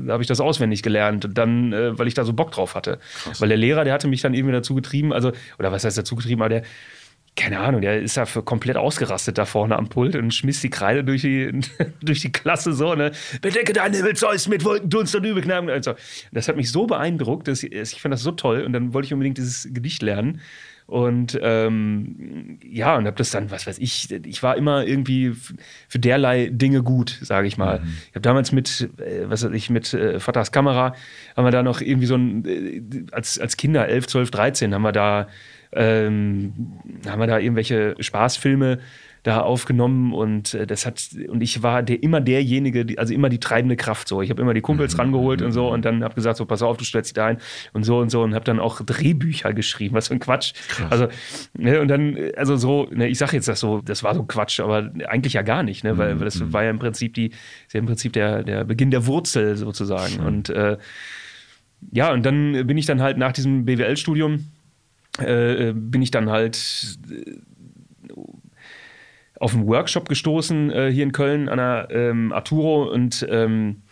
[0.07, 2.75] äh, habe ich das auswendig gelernt und dann, äh, weil ich da so Bock drauf
[2.75, 2.99] hatte.
[3.25, 3.43] Krass.
[3.43, 6.17] Weil der Lehrer, der hatte mich dann irgendwie dazu getrieben, also, oder was heißt dazu
[6.17, 6.63] getrieben, aber der,
[7.37, 10.71] keine Ahnung, der ist da für komplett ausgerastet da vorne am Pult und schmiss die
[10.71, 11.51] Kreide durch die,
[12.01, 13.13] durch die Klasse so, ne?
[13.43, 15.69] Bedecke deine Himmelszeus mit Wolkendunst und Übelknaben.
[15.69, 15.93] Und so.
[16.33, 19.07] Das hat mich so beeindruckt, dass ich, ich fand das so toll und dann wollte
[19.07, 20.41] ich unbedingt dieses Gedicht lernen.
[20.87, 25.35] Und ähm, ja, und habe das dann, was weiß ich, ich war immer irgendwie
[25.89, 27.81] für derlei Dinge gut, sage ich mal.
[27.81, 27.97] Mhm.
[28.09, 30.95] Ich habe damals mit, äh, was weiß ich, mit äh, Vaters Kamera,
[31.37, 34.83] haben wir da noch irgendwie so ein, äh, als, als Kinder, 11, 12, 13, haben
[34.83, 35.27] wir da,
[35.73, 36.53] ähm,
[37.09, 38.79] haben wir da irgendwelche Spaßfilme
[39.27, 43.29] da aufgenommen und äh, das hat und ich war der, immer derjenige, die, also immer
[43.29, 44.23] die treibende Kraft so.
[44.23, 45.01] Ich habe immer die Kumpels mhm.
[45.01, 47.39] rangeholt und so und dann habe gesagt so pass auf, du stellst dich da ein
[47.73, 50.53] und so und so und habe dann auch Drehbücher geschrieben, was für ein Quatsch.
[50.69, 50.93] Krass.
[50.93, 51.09] Also
[51.59, 54.61] ne, und dann also so, ne, ich sage jetzt das so, das war so Quatsch,
[54.61, 56.21] aber eigentlich ja gar nicht, ne, weil, mhm.
[56.21, 57.33] weil das war ja im Prinzip die,
[57.73, 60.27] ja im Prinzip der der Beginn der Wurzel sozusagen mhm.
[60.27, 60.79] und äh,
[61.91, 64.45] ja und dann bin ich dann halt nach diesem BWL-Studium
[65.19, 66.57] äh, bin ich dann halt
[69.41, 73.83] auf einen Workshop gestoßen äh, hier in Köln an der ähm, Arturo und, ähm,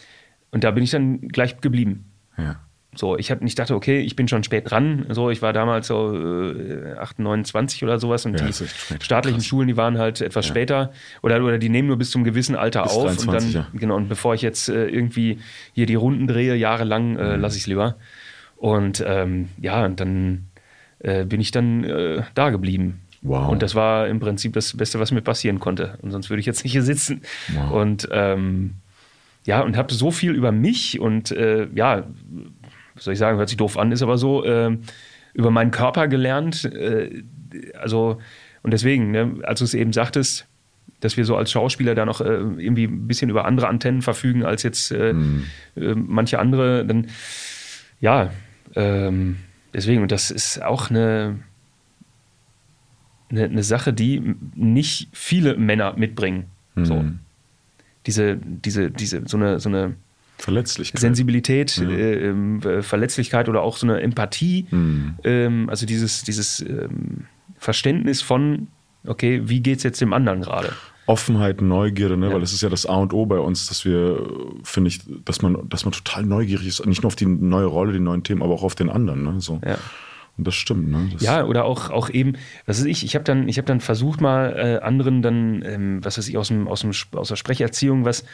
[0.51, 2.11] und da bin ich dann gleich geblieben.
[2.37, 2.61] Ja.
[2.97, 5.07] So, ich, hab, ich dachte, okay, ich bin schon spät dran.
[5.11, 8.53] So, ich war damals so äh, 8, 29 oder sowas und ja, die
[9.01, 9.47] staatlichen Krass.
[9.47, 10.51] Schulen, die waren halt etwas ja.
[10.51, 13.67] später oder, oder die nehmen nur bis zum gewissen Alter bis auf 23, und dann,
[13.81, 15.39] genau, und bevor ich jetzt äh, irgendwie
[15.73, 17.43] hier die Runden drehe, jahrelang, äh, mhm.
[17.43, 17.97] lasse ich es lieber.
[18.57, 20.47] Und ähm, ja, und dann
[21.01, 23.01] äh, bin ich dann äh, da geblieben.
[23.25, 23.49] Wow.
[23.49, 25.99] Und das war im Prinzip das Beste, was mir passieren konnte.
[26.03, 27.23] Und sonst würde ich jetzt nicht hier sitzen.
[27.55, 27.71] Wow.
[27.73, 28.75] Und ähm,
[29.45, 32.05] ja, und habe so viel über mich und äh, ja,
[32.95, 34.77] was soll ich sagen, hört sich doof an, ist aber so, äh,
[35.33, 36.65] über meinen Körper gelernt.
[36.67, 37.25] Äh,
[37.81, 38.19] also,
[38.63, 40.47] und deswegen, ne, als du es eben sagtest,
[41.01, 44.45] dass wir so als Schauspieler da noch äh, irgendwie ein bisschen über andere Antennen verfügen
[44.45, 45.45] als jetzt mhm.
[45.75, 47.09] manche andere, dann
[48.01, 48.31] ja,
[48.75, 49.37] ähm,
[49.73, 51.39] deswegen, und das ist auch eine
[53.31, 56.45] eine, eine Sache, die nicht viele Männer mitbringen.
[56.75, 56.85] Mhm.
[56.85, 57.05] So.
[58.07, 59.95] Diese, diese, diese, so eine, so eine
[60.39, 61.01] Verletzlichkeit.
[61.01, 61.89] Sensibilität, ja.
[61.89, 64.67] äh, äh, Verletzlichkeit oder auch so eine Empathie.
[64.71, 65.15] Mhm.
[65.25, 68.69] Ähm, also dieses, dieses ähm, Verständnis von,
[69.07, 70.73] okay, wie geht es jetzt dem anderen gerade?
[71.07, 72.29] Offenheit, Neugierde, ne?
[72.29, 72.35] Ja.
[72.35, 74.27] weil das ist ja das A und O bei uns, dass wir,
[74.63, 77.93] finde ich, dass man, dass man total neugierig ist, nicht nur auf die neue Rolle,
[77.93, 79.23] die neuen Themen, aber auch auf den anderen.
[79.23, 79.41] Ne?
[79.41, 79.61] So.
[79.65, 79.77] Ja.
[80.37, 81.11] Und das stimmt, ne?
[81.13, 82.33] Das ja, oder auch, auch eben,
[82.67, 86.19] was weiß ich, ich habe dann, hab dann versucht, mal äh, anderen dann, ähm, was
[86.19, 88.25] weiß ich, aus, dem, aus, dem, aus der Sprecherziehung was,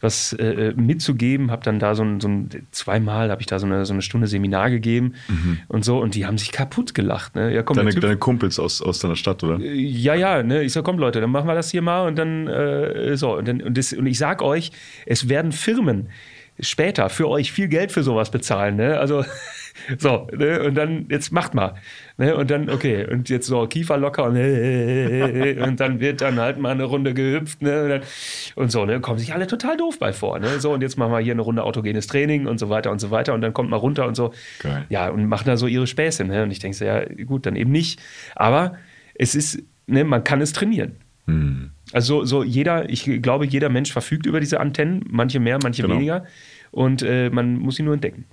[0.00, 3.64] was äh, mitzugeben, habe dann da so ein, so ein zweimal habe ich da so
[3.64, 5.60] eine, so eine Stunde Seminar gegeben mhm.
[5.68, 7.34] und so und die haben sich kaputt gelacht.
[7.34, 7.54] Ne?
[7.54, 9.58] Ja, komm, deine, deine Kumpels aus, aus deiner Stadt, oder?
[9.58, 10.62] Äh, ja, ja, ne?
[10.62, 13.36] ich so, komm Leute, dann machen wir das hier mal und dann äh, so.
[13.36, 14.72] Und, dann, und, das, und ich sag euch,
[15.06, 16.08] es werden Firmen
[16.60, 18.76] später für euch viel Geld für sowas bezahlen.
[18.76, 18.98] Ne?
[18.98, 19.24] Also
[19.98, 20.62] so, ne?
[20.62, 21.74] und dann, jetzt macht mal.
[22.16, 22.36] Ne?
[22.36, 24.36] Und dann, okay, und jetzt so Kiefer locker und,
[25.62, 27.62] und dann wird dann halt mal eine Runde gehüpft.
[27.62, 27.82] Ne?
[27.82, 28.00] Und, dann,
[28.54, 29.00] und so, ne?
[29.00, 30.38] kommen sich alle total doof bei vor.
[30.38, 30.60] Ne?
[30.60, 33.10] So, und jetzt machen wir hier eine Runde autogenes Training und so weiter und so
[33.10, 33.34] weiter.
[33.34, 34.32] Und dann kommt man runter und so.
[34.60, 34.84] Geil.
[34.88, 36.24] Ja, und machen da so ihre Späße.
[36.24, 36.42] Ne?
[36.42, 38.00] Und ich denke so, ja, gut, dann eben nicht.
[38.34, 38.76] Aber
[39.14, 40.96] es ist, ne, man kann es trainieren.
[41.26, 41.70] Hm.
[41.92, 45.94] Also so jeder, ich glaube, jeder Mensch verfügt über diese Antennen, manche mehr, manche genau.
[45.94, 46.24] weniger.
[46.70, 48.24] Und äh, man muss sie nur entdecken.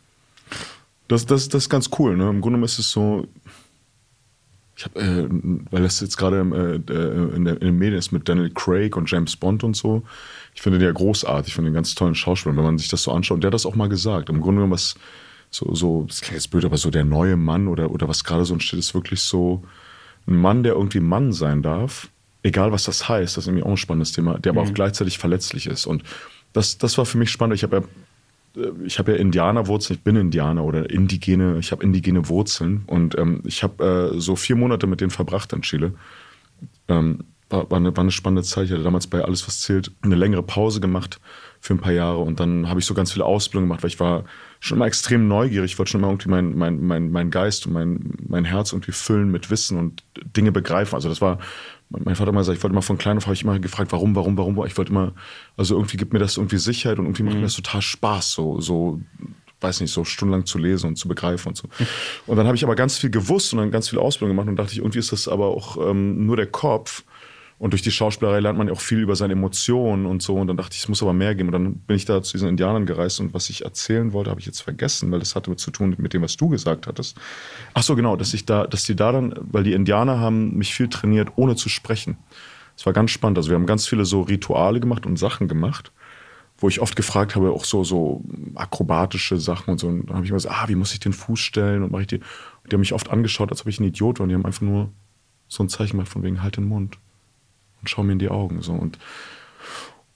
[1.08, 2.16] Das, das, das ist ganz cool.
[2.16, 2.30] Ne?
[2.30, 3.28] Im Grunde ist es so,
[4.76, 5.28] ich habe, äh,
[5.72, 9.10] weil das jetzt gerade äh, äh, in, in, den Medien ist mit Daniel Craig und
[9.10, 10.04] James Bond und so.
[10.56, 12.56] Ich finde den ja großartig, ich finde den ganz tollen Schauspieler.
[12.56, 14.30] Wenn man sich das so anschaut, und der hat das auch mal gesagt.
[14.30, 14.96] Im Grunde genommen, was
[15.52, 18.46] so, so, das klingt jetzt blöd, aber so der neue Mann oder, oder was gerade
[18.46, 19.64] so entsteht, ist wirklich so
[20.26, 22.10] ein Mann, der irgendwie Mann sein darf
[22.44, 24.70] egal was das heißt, das ist irgendwie auch ein spannendes Thema, der aber mhm.
[24.70, 25.86] auch gleichzeitig verletzlich ist.
[25.86, 26.04] Und
[26.52, 27.56] das, das war für mich spannend.
[27.56, 27.84] Ich habe ja,
[28.86, 33.42] ich habe ja Indianerwurzeln, ich bin Indianer oder indigene, ich habe indigene Wurzeln und ähm,
[33.46, 35.94] ich habe äh, so vier Monate mit denen verbracht in Chile.
[36.88, 38.66] Ähm, war, war, eine, war eine spannende Zeit.
[38.66, 41.20] Ich hatte damals bei Alles, was zählt, eine längere Pause gemacht
[41.60, 44.00] für ein paar Jahre und dann habe ich so ganz viele Ausbildungen gemacht, weil ich
[44.00, 44.26] war
[44.60, 45.72] schon immer extrem neugierig.
[45.72, 48.92] Ich wollte schon immer irgendwie meinen mein, mein, mein Geist und mein, mein Herz irgendwie
[48.92, 50.04] füllen mit Wissen und
[50.36, 50.96] Dinge begreifen.
[50.96, 51.40] Also das war
[52.04, 54.16] mein Vater immer gesagt, ich wollte immer von klein auf, habe ich immer gefragt, warum,
[54.16, 54.66] warum, warum.
[54.66, 55.14] Ich wollte immer,
[55.58, 57.42] also irgendwie gibt mir das irgendwie Sicherheit und irgendwie macht mhm.
[57.42, 59.02] mir das total Spaß, so, so,
[59.62, 61.70] weiß nicht, so stundenlang zu lesen und zu begreifen und so.
[62.28, 64.56] Und dann habe ich aber ganz viel gewusst und dann ganz viel Ausbildung gemacht und
[64.56, 67.04] dachte ich, irgendwie ist das aber auch ähm, nur der Kopf.
[67.64, 70.36] Und durch die Schauspielerei lernt man ja auch viel über seine Emotionen und so.
[70.36, 71.48] Und dann dachte ich, es muss aber mehr geben.
[71.48, 73.22] Und dann bin ich da zu diesen Indianern gereist.
[73.22, 76.12] Und was ich erzählen wollte, habe ich jetzt vergessen, weil das hatte zu tun mit
[76.12, 77.16] dem, was du gesagt hattest.
[77.74, 80.76] Ach so, genau, dass ich da, dass die da dann, weil die Indianer haben mich
[80.76, 82.18] viel trainiert, ohne zu sprechen.
[82.76, 83.38] Es war ganz spannend.
[83.38, 85.94] Also wir haben ganz viele so Rituale gemacht und Sachen gemacht,
[86.58, 89.88] wo ich oft gefragt habe, auch so, so akrobatische Sachen und so.
[89.88, 91.84] Und dann habe ich immer gesagt, ah, wie muss ich den Fuß stellen?
[91.84, 92.18] Und mache ich die.
[92.18, 94.24] Und die haben mich oft angeschaut, als ob ich ein Idiot war.
[94.24, 94.92] Und die haben einfach nur
[95.48, 96.98] so ein Zeichen gemacht von wegen, halt den Mund
[97.84, 98.62] und schau mir in die Augen.
[98.62, 98.72] So.
[98.72, 98.98] Und,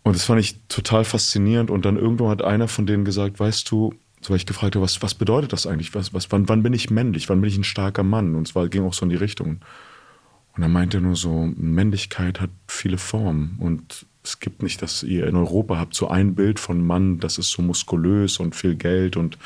[0.03, 1.69] und das fand ich total faszinierend.
[1.69, 4.83] Und dann irgendwann hat einer von denen gesagt, weißt du, so weil ich gefragt habe,
[4.83, 5.93] was, was bedeutet das eigentlich?
[5.93, 7.29] Was, was, wann, wann bin ich männlich?
[7.29, 8.35] Wann bin ich ein starker Mann?
[8.35, 9.59] Und zwar ging auch so in die Richtung.
[10.55, 15.27] Und er meinte nur so, Männlichkeit hat viele Formen und es gibt nicht, dass ihr
[15.27, 19.17] in Europa habt so ein Bild von Mann, das ist so muskulös und viel Geld
[19.17, 19.37] und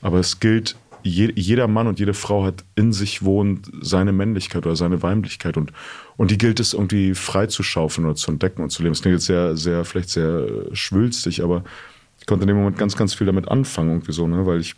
[0.00, 4.66] aber es gilt, je, jeder Mann und jede Frau hat in sich wohnt seine Männlichkeit
[4.66, 5.72] oder seine Weiblichkeit und,
[6.16, 8.94] und die gilt es irgendwie freizuschaufeln oder zu entdecken und zu leben.
[8.94, 11.62] Das klingt jetzt sehr, sehr, vielleicht sehr schwülstig, aber
[12.18, 14.74] ich konnte in dem Moment ganz, ganz viel damit anfangen, irgendwie so, ne, weil ich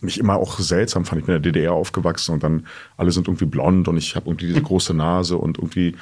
[0.00, 1.20] mich immer auch seltsam fand.
[1.20, 4.28] Ich bin in der DDR aufgewachsen und dann alle sind irgendwie blond und ich habe
[4.28, 5.94] irgendwie diese große Nase und irgendwie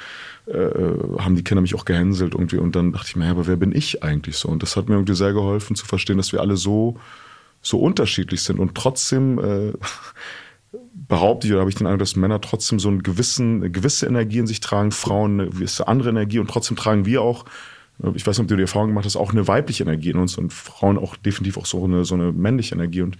[0.47, 3.57] äh, haben die Kinder mich auch gehänselt irgendwie und dann dachte ich mir, aber wer
[3.57, 4.49] bin ich eigentlich so?
[4.49, 6.99] Und das hat mir irgendwie sehr geholfen zu verstehen, dass wir alle so,
[7.61, 9.73] so unterschiedlich sind und trotzdem äh,
[10.93, 14.05] behaupte ich oder habe ich den Eindruck, dass Männer trotzdem so einen gewissen, eine gewisse
[14.05, 17.45] Energie in sich tragen, Frauen eine gewisse andere Energie und trotzdem tragen wir auch
[18.15, 20.37] ich weiß nicht, ob du die Erfahrung gemacht hast, auch eine weibliche Energie in uns
[20.37, 23.01] und Frauen auch definitiv auch so eine, so eine männliche Energie.
[23.01, 23.17] Und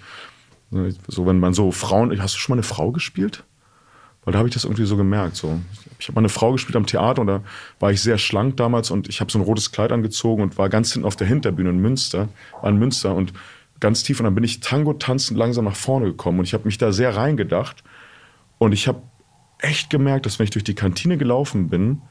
[1.07, 3.43] so, wenn man so Frauen, hast du schon mal eine Frau gespielt?
[4.23, 5.35] Weil da habe ich das irgendwie so gemerkt.
[5.35, 5.59] So.
[5.99, 7.43] Ich habe mal eine Frau gespielt am Theater und da
[7.79, 10.69] war ich sehr schlank damals und ich habe so ein rotes Kleid angezogen und war
[10.69, 12.29] ganz hinten auf der Hinterbühne in Münster,
[12.61, 13.33] war Münster und
[13.81, 16.65] ganz tief und dann bin ich Tango tanzend langsam nach vorne gekommen und ich habe
[16.65, 17.83] mich da sehr reingedacht
[18.57, 19.01] und ich habe
[19.59, 22.01] echt gemerkt, dass wenn ich durch die Kantine gelaufen bin,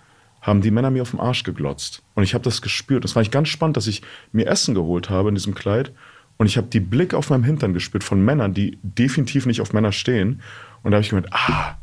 [0.42, 3.04] haben die Männer mir auf den Arsch geglotzt und ich habe das gespürt.
[3.04, 4.02] Das war ich ganz spannend, dass ich
[4.33, 5.92] mir Essen geholt habe in diesem Kleid
[6.37, 9.72] und ich habe die Blick auf meinem Hintern gespürt von Männern, die definitiv nicht auf
[9.72, 10.42] Männer stehen
[10.83, 11.76] und da habe ich gemeint, ah,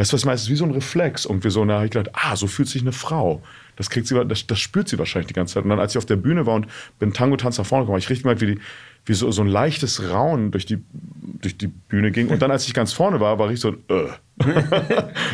[0.00, 0.36] Weißt du, was ich meine?
[0.36, 1.26] Es ist wie so ein Reflex.
[1.26, 3.42] Irgendwie so, da habe ich gedacht, ah, so fühlt sich eine Frau.
[3.76, 5.64] Das kriegt sie, das, das spürt sie wahrscheinlich die ganze Zeit.
[5.64, 8.08] Und dann, als ich auf der Bühne war und bin Tango-Tanz nach vorne gekommen, ich
[8.08, 8.60] richtig gemerkt, wie, die,
[9.06, 10.78] wie so, so ein leichtes Raunen durch die,
[11.40, 12.28] durch die Bühne ging.
[12.28, 14.08] Und dann, als ich ganz vorne war, war ich so, äh.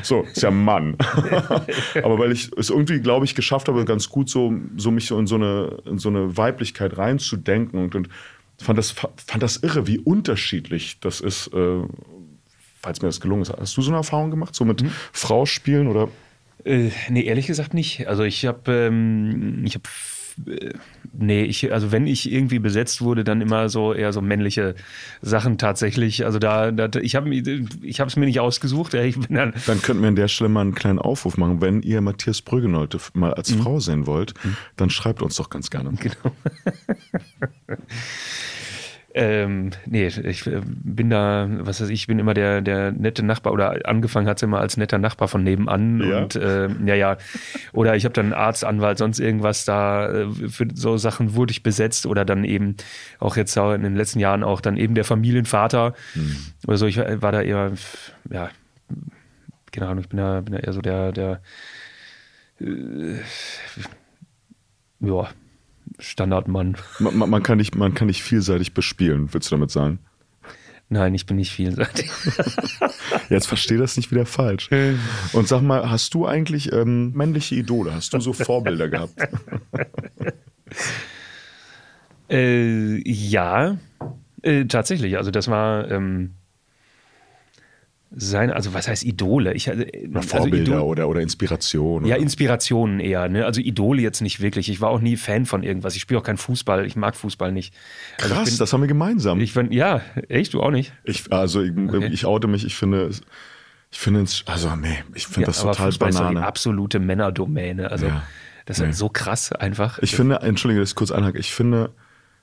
[0.03, 0.97] so, ist ja ein Mann.
[2.03, 5.19] Aber weil ich es irgendwie, glaube ich, geschafft habe, ganz gut so, so mich so
[5.19, 8.09] in so eine, in so eine Weiblichkeit reinzudenken und, und
[8.59, 11.83] fand das, fand das irre, wie unterschiedlich das ist, äh,
[12.83, 13.53] falls mir das gelungen ist.
[13.53, 14.91] Hast du so eine Erfahrung gemacht, so mit mhm.
[15.13, 16.09] Frau spielen oder?
[16.65, 18.09] Äh, nee, ehrlich gesagt nicht.
[18.09, 20.16] Also ich habe, ähm, ich habe äh,
[21.13, 24.75] nee, ich, also wenn ich irgendwie besetzt wurde, dann immer so eher so männliche
[25.23, 26.25] Sachen tatsächlich.
[26.25, 28.95] Also da, da ich habe ich es mir nicht ausgesucht.
[28.95, 31.61] Ich bin dann, dann könnten wir an der Stelle mal einen kleinen Aufruf machen.
[31.61, 33.63] Wenn ihr Matthias Brüggenolte mal als mhm.
[33.63, 34.57] Frau sehen wollt, mhm.
[34.77, 35.93] dann schreibt uns doch ganz gerne.
[35.99, 36.35] Genau.
[39.19, 43.23] Ähm, nee, ich äh, bin da, was weiß ich, ich bin immer der, der nette
[43.23, 46.19] Nachbar oder angefangen hat es immer als netter Nachbar von nebenan ja.
[46.19, 47.17] und äh, ja, ja.
[47.73, 51.63] Oder ich habe dann Arzt, Anwalt, sonst irgendwas da, äh, für so Sachen wurde ich
[51.63, 52.77] besetzt oder dann eben
[53.19, 56.37] auch jetzt in den letzten Jahren auch dann eben der Familienvater mhm.
[56.67, 56.85] oder so.
[56.85, 57.73] Ich war da eher,
[58.31, 58.51] ja,
[59.73, 61.41] keine Ahnung, ich bin da, bin da eher so der, der,
[62.61, 63.15] äh,
[65.01, 65.31] ja,
[65.99, 66.77] Standardmann.
[66.99, 69.99] Man, man, kann nicht, man kann nicht vielseitig bespielen, würdest du damit sagen?
[70.89, 72.11] Nein, ich bin nicht vielseitig.
[73.29, 74.71] Jetzt verstehe das nicht wieder falsch.
[75.33, 77.93] Und sag mal, hast du eigentlich ähm, männliche Idole?
[77.93, 79.15] Hast du so Vorbilder gehabt?
[82.31, 83.79] äh, ja,
[84.43, 85.17] äh, tatsächlich.
[85.17, 86.35] Also das war ähm,
[88.19, 89.53] sein, also was heißt Idole?
[89.53, 89.85] Ich, also,
[90.23, 92.07] Vorbilder Idol, oder, oder Inspiration.
[92.07, 93.29] Ja, Inspirationen eher.
[93.29, 93.45] Ne?
[93.45, 94.71] Also Idole jetzt nicht wirklich.
[94.71, 95.95] Ich war auch nie Fan von irgendwas.
[95.97, 96.87] Ich spiele auch keinen Fußball.
[96.87, 97.75] Ich mag Fußball nicht.
[98.23, 99.39] Also Krass, bin, das haben wir gemeinsam.
[99.41, 100.95] Ich find, ja, echt, du auch nicht?
[101.05, 102.09] Ich, also ich, okay.
[102.11, 102.65] ich oute mich.
[102.65, 103.11] Ich finde,
[103.91, 106.29] ich finde es, also nee, ich finde ja, das total Fußball Banane.
[106.29, 107.91] Ist doch die absolute Männerdomäne.
[107.91, 108.23] Also ja,
[108.65, 108.93] das ist nee.
[108.93, 109.99] so krass einfach.
[109.99, 111.39] Ich finde, entschuldige, dass ich kurz einhake.
[111.39, 111.91] Ich finde,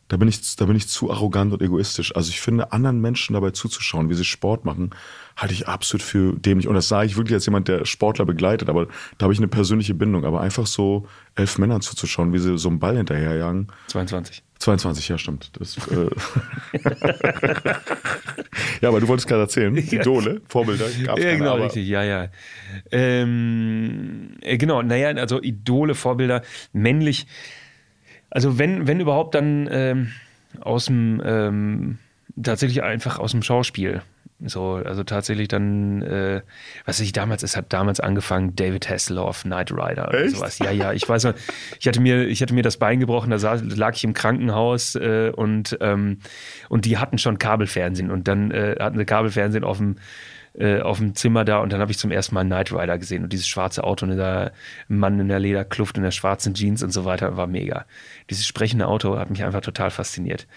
[0.10, 2.16] da bin ich, da bin ich zu arrogant und egoistisch.
[2.16, 4.92] Also ich finde, anderen Menschen dabei zuzuschauen, wie sie Sport machen,
[5.38, 6.68] halte ich absolut für dämlich.
[6.68, 8.88] Und das sage ich wirklich als jemand, der Sportler begleitet, aber
[9.18, 10.26] da habe ich eine persönliche Bindung.
[10.26, 13.68] Aber einfach so elf Männern zuzuschauen, wie sie so einen Ball hinterherjagen.
[13.88, 14.44] 22.
[14.60, 15.52] 22, ja, stimmt.
[15.60, 16.10] Das, äh
[18.82, 20.86] ja, aber du wolltest gerade erzählen, Idole, Vorbilder.
[21.04, 22.30] Gab's ja, genau, keine, richtig, ja, ja.
[22.92, 27.28] Ähm, äh, genau, naja, also Idole, Vorbilder, männlich
[28.34, 30.12] also wenn, wenn überhaupt, dann ähm,
[30.60, 32.00] aus dem, ähm,
[32.42, 34.02] tatsächlich einfach aus dem Schauspiel.
[34.46, 36.42] So, also tatsächlich dann, äh,
[36.86, 40.36] was ich damals, es hat damals angefangen, David Hasselhoff, Knight Rider oder Echt?
[40.36, 40.58] sowas.
[40.60, 41.36] Ja, ja, ich weiß noch,
[41.80, 44.96] ich hatte mir, ich hatte mir das Bein gebrochen, da saß, lag ich im Krankenhaus
[44.96, 46.18] äh, und, ähm,
[46.70, 49.96] und die hatten schon Kabelfernsehen und dann äh, hatten sie Kabelfernsehen auf dem
[50.56, 53.24] äh, auf dem Zimmer da und dann habe ich zum ersten Mal Knight Rider gesehen
[53.24, 54.52] und dieses schwarze Auto und dieser
[54.88, 57.86] Mann in der Lederkluft in der schwarzen Jeans und so weiter war mega.
[58.30, 60.48] Dieses sprechende Auto hat mich einfach total fasziniert.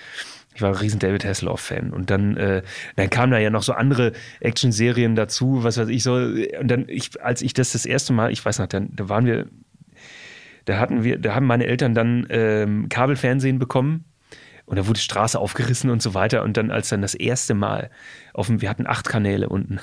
[0.55, 1.93] Ich war ein riesen David Hasselhoff-Fan.
[1.93, 2.63] Und dann, äh,
[2.97, 6.15] dann kamen da ja noch so andere Action-Serien dazu, was weiß ich so.
[6.15, 9.27] Und dann, ich, als ich das das erste Mal, ich weiß noch, dann, da waren
[9.27, 9.47] wir,
[10.65, 14.07] da hatten wir, da haben meine Eltern dann ähm, Kabelfernsehen bekommen
[14.67, 16.43] Und da wurde die Straße aufgerissen und so weiter.
[16.43, 17.91] Und dann, als dann das erste Mal
[18.35, 19.81] auf dem, wir hatten acht Kanäle unten.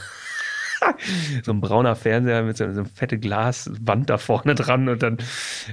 [1.44, 5.18] so ein brauner Fernseher mit so, so einem fette Glaswand da vorne dran und dann,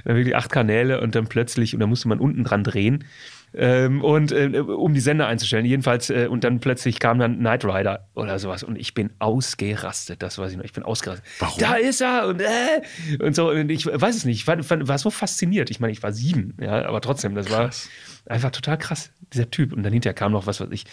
[0.05, 3.03] dann wirklich acht Kanäle und dann plötzlich, und da musste man unten dran drehen.
[3.53, 7.65] Ähm, und äh, um die Sender einzustellen, jedenfalls, äh, und dann plötzlich kam dann Knight
[7.65, 11.25] Rider oder sowas und ich bin ausgerastet, das weiß ich noch, ich bin ausgerastet.
[11.39, 11.59] Warum?
[11.59, 14.97] Da ist er und äh, und so, und ich weiß es nicht, ich war, war
[14.97, 15.69] so fasziniert.
[15.69, 17.89] Ich meine, ich war sieben, ja, aber trotzdem, das Krass.
[18.25, 19.73] war einfach total krass, dieser Typ.
[19.73, 20.85] Und dann hinterher kam noch, was weiß ich,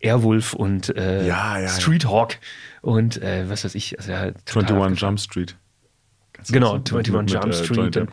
[0.00, 1.68] Airwolf und äh, Ja, ja.
[1.68, 2.38] Street Hawk
[2.82, 5.56] und äh, was weiß ich, also ja, total 21 Jump Street.
[6.46, 6.92] Du Genau, das?
[6.94, 8.08] 21 Mit- mit, Jump äh, Street.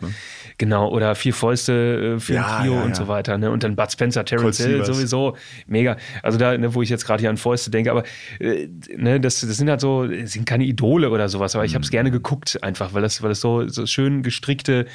[0.60, 0.68] Und?
[0.68, 2.94] Genau, oder Vier Fäuste äh, für Ja, ein Trio ja, und ja.
[2.96, 3.38] so weiter.
[3.38, 3.50] Ne?
[3.50, 5.36] Und dann Bud Spencer, Terence Hill sowieso.
[5.66, 5.96] Mega.
[6.22, 8.02] Also da, ne, wo ich jetzt gerade hier an Fäuste denke, aber
[8.40, 11.74] äh, ne, das, das sind halt so, sind keine Idole oder sowas, aber ich Mhm.
[11.76, 14.86] habe es gerne geguckt einfach, weil das, weil das so, so schön gestrickte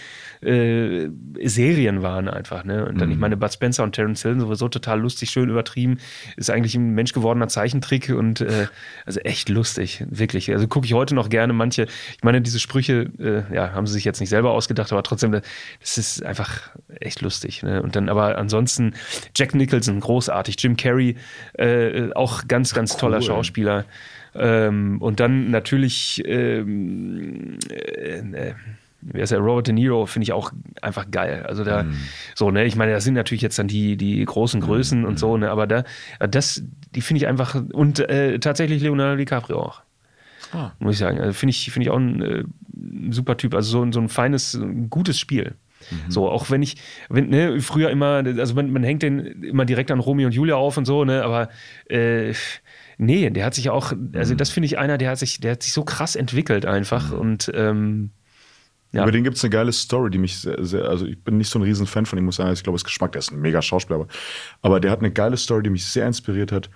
[0.41, 1.07] äh,
[1.43, 2.64] Serien waren einfach.
[2.66, 2.86] Ne?
[2.86, 3.14] Und dann, Mhm.
[3.14, 5.97] ich meine, Bud Spencer und Terence Hill sowieso total lustig, schön übertrieben.
[6.36, 8.68] Ist eigentlich ein menschgewordener Zeichentrick und äh,
[9.05, 10.51] also echt lustig, wirklich.
[10.51, 13.93] Also gucke ich heute noch gerne manche, ich meine, diese Sprüche, äh, ja, haben sie
[13.93, 15.39] sich jetzt nicht selber ausgedacht, aber trotzdem,
[15.80, 17.64] das ist einfach echt lustig.
[17.64, 17.82] Ne?
[17.82, 18.93] Und dann aber ansonsten
[19.36, 21.16] Jack Nicholson, großartig, Jim Carrey,
[21.54, 23.24] äh, auch ganz, ganz toller Cool.
[23.24, 23.86] Schauspieler.
[24.36, 28.54] Ähm, und dann natürlich, ähm, äh, äh,
[29.01, 29.39] wer ist der?
[29.39, 30.51] Robert De Niro finde ich auch
[30.82, 31.45] einfach geil.
[31.47, 31.86] Also da,
[32.36, 35.38] so, ne, ich meine, das sind natürlich jetzt dann die, die großen Größen und so,
[35.38, 35.84] ne, aber da,
[36.20, 36.64] das,
[36.95, 39.82] die finde ich einfach, und äh, tatsächlich Leonardo DiCaprio auch.
[40.54, 40.72] Ah.
[40.80, 41.20] Muss ich sagen.
[41.20, 42.43] Also finde ich, finde ich auch ein äh,
[43.12, 43.54] super Typ.
[43.56, 45.56] Also so, ein- so ein feines, ein gutes Spiel.
[46.08, 46.78] So, auch wenn ich,
[47.10, 50.56] wenn, ne, früher immer, also man, man hängt den immer direkt an Romeo und Julia
[50.56, 51.49] auf und so, ne, aber
[51.89, 52.34] äh,
[52.97, 55.64] nee, der hat sich auch, also das finde ich einer, der hat sich, der hat
[55.64, 58.12] sich so krass entwickelt einfach und ähm,
[58.93, 59.01] ja.
[59.04, 61.49] Über den gibt es eine geile Story, die mich sehr, sehr, also ich bin nicht
[61.49, 63.32] so ein riesen Fan von ihm, muss sagen, ich glaube, es ist Geschmack, der ist
[63.34, 64.08] ein mega Schauspieler, aber,
[64.62, 66.70] aber der hat eine geile Story, die mich sehr inspiriert hat.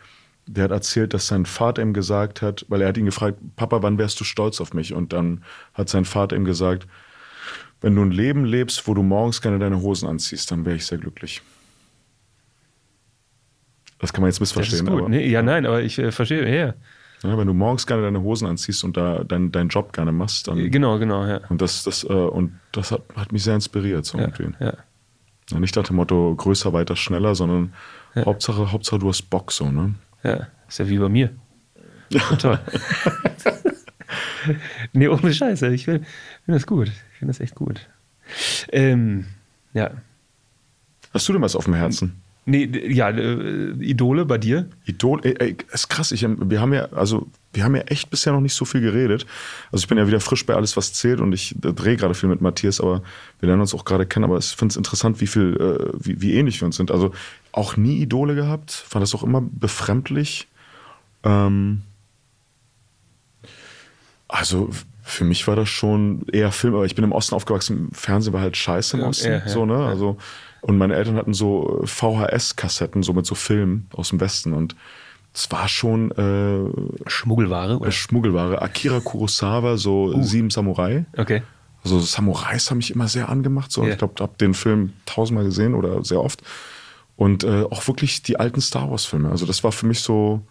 [0.48, 3.82] Der hat erzählt, dass sein Vater ihm gesagt hat, weil er hat ihn gefragt, Papa,
[3.84, 4.94] wann wärst du stolz auf mich?
[4.94, 5.44] Und dann
[5.74, 6.88] hat sein Vater ihm gesagt,
[7.82, 10.86] wenn du ein Leben lebst, wo du morgens gerne deine Hosen anziehst, dann wäre ich
[10.86, 11.42] sehr glücklich.
[14.00, 15.00] Das kann man jetzt das ist missverstehen, gut.
[15.02, 16.74] aber Nee, ja, nein, aber ich äh, verstehe, ja.
[17.24, 20.48] ja, wenn du morgens gerne deine Hosen anziehst und da dein, deinen Job gerne machst,
[20.48, 21.42] dann Genau, genau, ja.
[21.50, 24.06] und das, das, äh, und das hat, hat mich sehr inspiriert.
[24.06, 24.64] So Ja, irgendwie.
[24.64, 24.74] ja.
[25.50, 27.74] Ja, nicht nach dem Motto größer, weiter, schneller, sondern
[28.16, 29.94] Hauptsache, Hauptsache du hast Bock so, ne?
[30.24, 31.36] Ja, ist ja wie bei mir.
[32.10, 32.60] Ja, toll.
[34.94, 35.74] nee, ohne Scheiße.
[35.74, 36.06] Ich finde
[36.46, 36.88] find das gut.
[36.88, 37.88] Ich finde das echt gut.
[38.72, 39.26] Ähm,
[39.74, 39.92] ja.
[41.14, 42.22] Hast du denn was auf dem Herzen?
[42.50, 44.70] Nee, ja, äh, Idole bei dir?
[44.86, 46.14] Idol, ey, ey, ist krass.
[46.14, 49.26] Ich, wir haben ja, also, wir haben ja echt bisher noch nicht so viel geredet.
[49.70, 52.14] Also ich bin ja wieder frisch bei alles, was zählt und ich äh, drehe gerade
[52.14, 53.04] viel mit Matthias, aber
[53.42, 54.24] wir lernen uns auch gerade kennen.
[54.24, 56.90] Aber ich finde es interessant, wie viel, äh, wie, wie ähnlich wir uns sind.
[56.90, 57.12] Also
[57.52, 60.48] auch nie Idole gehabt, fand das auch immer befremdlich.
[61.26, 61.82] Ähm,
[64.30, 64.70] also
[65.04, 68.42] für mich war das schon eher Film, aber ich bin im Osten aufgewachsen, Fernsehen war
[68.42, 69.74] halt scheiße im Osten, ja, ja, so, ne?
[69.74, 70.16] ja.
[70.68, 74.76] Und meine Eltern hatten so VHS-Kassetten, so mit so Filmen aus dem Westen und
[75.34, 77.80] es war schon äh, Schmuggelware?
[77.86, 78.62] äh, Schmuggelware.
[78.62, 80.24] Akira Kurosawa, so Uh.
[80.24, 81.06] Sieben Samurai.
[81.16, 81.44] Okay.
[81.84, 83.72] Also Samurais haben mich immer sehr angemacht.
[83.72, 83.84] So.
[83.84, 83.92] Ja.
[83.92, 86.42] Ich glaube, ich habe den Film tausendmal gesehen oder sehr oft.
[87.16, 89.30] Und äh, auch wirklich die alten Star Wars-Filme.
[89.30, 90.42] Also das war für mich so,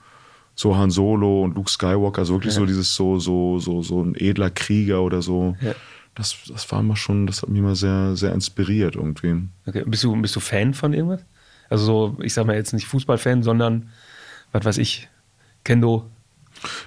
[0.54, 4.14] so Han Solo und Luke Skywalker, also wirklich so dieses so, so, so, so ein
[4.14, 5.56] edler Krieger oder so.
[5.60, 5.74] Ja.
[6.16, 9.48] Das, das war immer schon, das hat mich immer sehr, sehr inspiriert irgendwie.
[9.66, 9.84] okay.
[9.86, 11.24] Bist, du, bist du Fan von irgendwas?
[11.68, 13.90] Also so, ich sag mal jetzt nicht Fußballfan, sondern,
[14.50, 15.08] was weiß ich,
[15.62, 16.10] Kendo.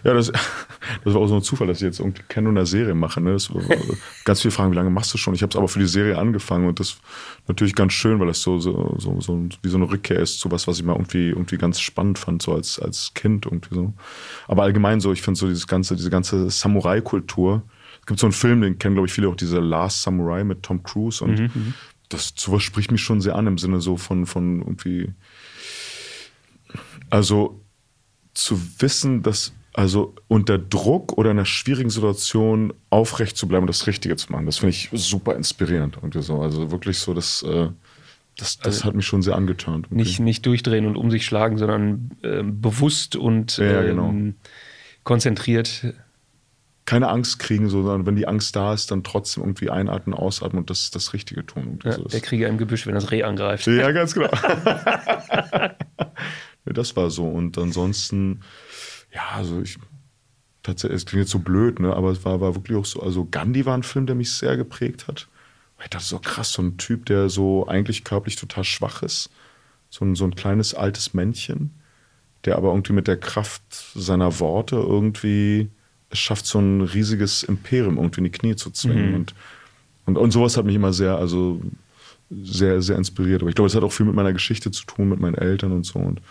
[0.04, 0.32] Ja, das,
[1.04, 3.22] das war auch so ein Zufall, dass ich jetzt irgendwie Kendo eine Serie mache.
[3.22, 3.34] Ne?
[3.34, 3.52] Das
[4.26, 5.36] ganz viele fragen, wie lange machst du schon?
[5.36, 7.02] Ich habe es aber für die Serie angefangen und das ist
[7.48, 10.50] natürlich ganz schön, weil das so, so, so, so wie so eine Rückkehr ist zu
[10.50, 13.94] was, was ich mal irgendwie, irgendwie ganz spannend fand, so als, als Kind irgendwie so.
[14.48, 17.62] Aber allgemein so, ich finde so dieses ganze, diese ganze Samurai-Kultur.
[18.10, 20.64] Es gibt so einen Film, den kennen, glaube ich, viele auch, diese Last Samurai mit
[20.64, 21.52] Tom Cruise und
[22.10, 25.14] das sowas spricht mich schon sehr an im Sinne so von, von irgendwie.
[27.12, 27.62] Also
[28.34, 33.68] zu wissen, dass also unter Druck oder in einer schwierigen Situation aufrecht zu bleiben und
[33.70, 36.02] das Richtige zu machen, das finde ich super inspirierend.
[36.02, 36.42] Und so.
[36.42, 37.70] Also wirklich so, das, äh,
[38.36, 39.94] das, das Also hat mich schon sehr irgendwie.
[39.94, 44.34] Nicht, nicht durchdrehen und um sich schlagen, sondern ähm, bewusst und Ja, ähm, genau.
[45.04, 45.94] konzentriert.
[46.90, 50.62] Keine Angst kriegen, so, sondern wenn die Angst da ist, dann trotzdem irgendwie einatmen, ausatmen
[50.62, 51.68] und das, das Richtige tun.
[51.68, 53.68] Und Ja, der Krieger im Gebüsch, wenn das Reh angreift.
[53.68, 54.32] Ja, ganz genau.
[56.66, 57.28] das war so.
[57.28, 58.42] Und ansonsten,
[59.14, 59.78] ja, also ich
[60.64, 61.96] tatsächlich, es klingt jetzt so blöd, ne?
[61.96, 63.04] Aber es war, war wirklich auch so.
[63.04, 65.28] Also Gandhi war ein Film, der mich sehr geprägt hat.
[65.84, 69.30] Ich dachte so krass, so ein Typ, der so eigentlich körperlich total schwach ist,
[69.92, 71.70] so ein, so ein kleines altes Männchen,
[72.46, 73.62] der aber irgendwie mit der Kraft
[73.94, 75.70] seiner Worte irgendwie
[76.12, 79.10] schafft, so ein riesiges Imperium irgendwie in die Knie zu zwingen.
[79.10, 79.16] Mhm.
[79.16, 79.36] Und,
[80.06, 81.62] und, und sowas hat mich immer sehr, also
[82.30, 83.42] sehr, sehr inspiriert.
[83.42, 85.72] Aber ich glaube, es hat auch viel mit meiner Geschichte zu tun, mit meinen Eltern
[85.72, 86.00] und so.
[86.00, 86.22] Und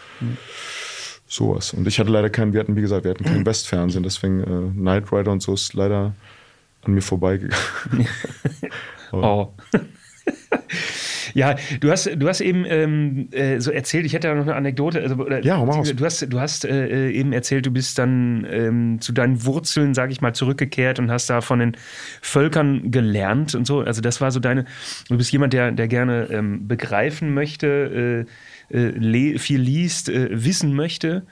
[1.28, 1.74] sowas.
[1.74, 4.70] Und ich hatte leider keinen, wir hatten, wie gesagt, wir hatten kein Westfernsehen, deswegen äh,
[4.72, 6.14] Knight Rider und so ist leider
[6.82, 7.56] an mir vorbeigegangen.
[9.10, 9.54] Oh.
[11.34, 14.54] Ja, du hast, du hast eben ähm, äh, so erzählt, ich hätte da noch eine
[14.54, 15.00] Anekdote.
[15.02, 15.66] Also, oder, Ja, hau.
[15.82, 20.10] Du hast, du hast äh, eben erzählt, du bist dann ähm, zu deinen Wurzeln, sage
[20.12, 21.76] ich mal, zurückgekehrt und hast da von den
[22.22, 23.80] Völkern gelernt und so.
[23.80, 24.64] Also das war so deine,
[25.08, 28.26] du bist jemand, der, der gerne ähm, begreifen möchte,
[28.70, 31.24] äh, äh, le- viel liest, äh, wissen möchte.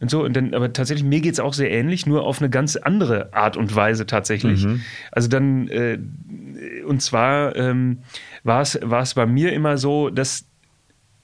[0.00, 2.50] Und so, und dann, aber tatsächlich, mir geht es auch sehr ähnlich, nur auf eine
[2.50, 4.66] ganz andere Art und Weise tatsächlich.
[5.12, 5.98] Also dann, äh,
[6.86, 7.98] und zwar ähm,
[8.44, 10.46] war es war es bei mir immer so, dass,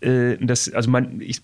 [0.01, 1.43] äh, dass also man, ich,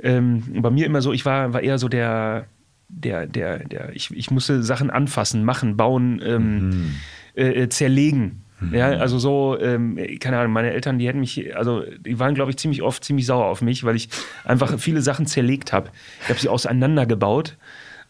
[0.00, 2.46] ähm, bei mir immer so, ich war, war eher so der,
[2.88, 6.94] der, der, der, ich, ich musste Sachen anfassen, machen, bauen, ähm,
[7.34, 8.42] äh, äh, zerlegen.
[8.70, 12.52] Ja, also so, ähm, keine Ahnung, meine Eltern, die hätten mich, also die waren, glaube
[12.52, 14.08] ich, ziemlich oft ziemlich sauer auf mich, weil ich
[14.44, 15.90] einfach viele Sachen zerlegt habe.
[16.22, 17.56] Ich habe sie auseinandergebaut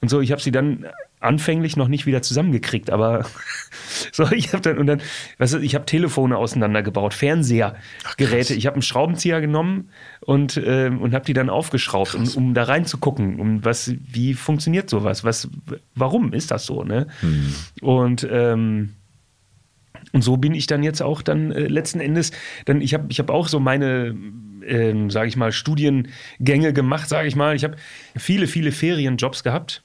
[0.02, 0.86] und so, ich habe sie dann
[1.20, 3.24] anfänglich noch nicht wieder zusammengekriegt, aber
[4.12, 5.00] so, ich habe dann, und dann,
[5.38, 7.76] weißt du, ich habe Telefone auseinandergebaut, Fernseher,
[8.16, 9.90] Geräte, ich habe einen Schraubenzieher genommen
[10.20, 14.90] und, ähm, und habe die dann aufgeschraubt, um, um da reinzugucken, um was, wie funktioniert
[14.90, 15.48] sowas, was,
[15.94, 17.06] warum ist das so, ne?
[17.80, 18.94] Und, ähm,
[20.12, 22.32] und so bin ich dann jetzt auch dann äh, letzten Endes,
[22.64, 24.16] dann ich habe ich hab auch so meine,
[24.66, 27.54] ähm, sage ich mal, Studiengänge gemacht, sage ich mal.
[27.54, 27.76] Ich habe
[28.16, 29.84] viele, viele Ferienjobs gehabt.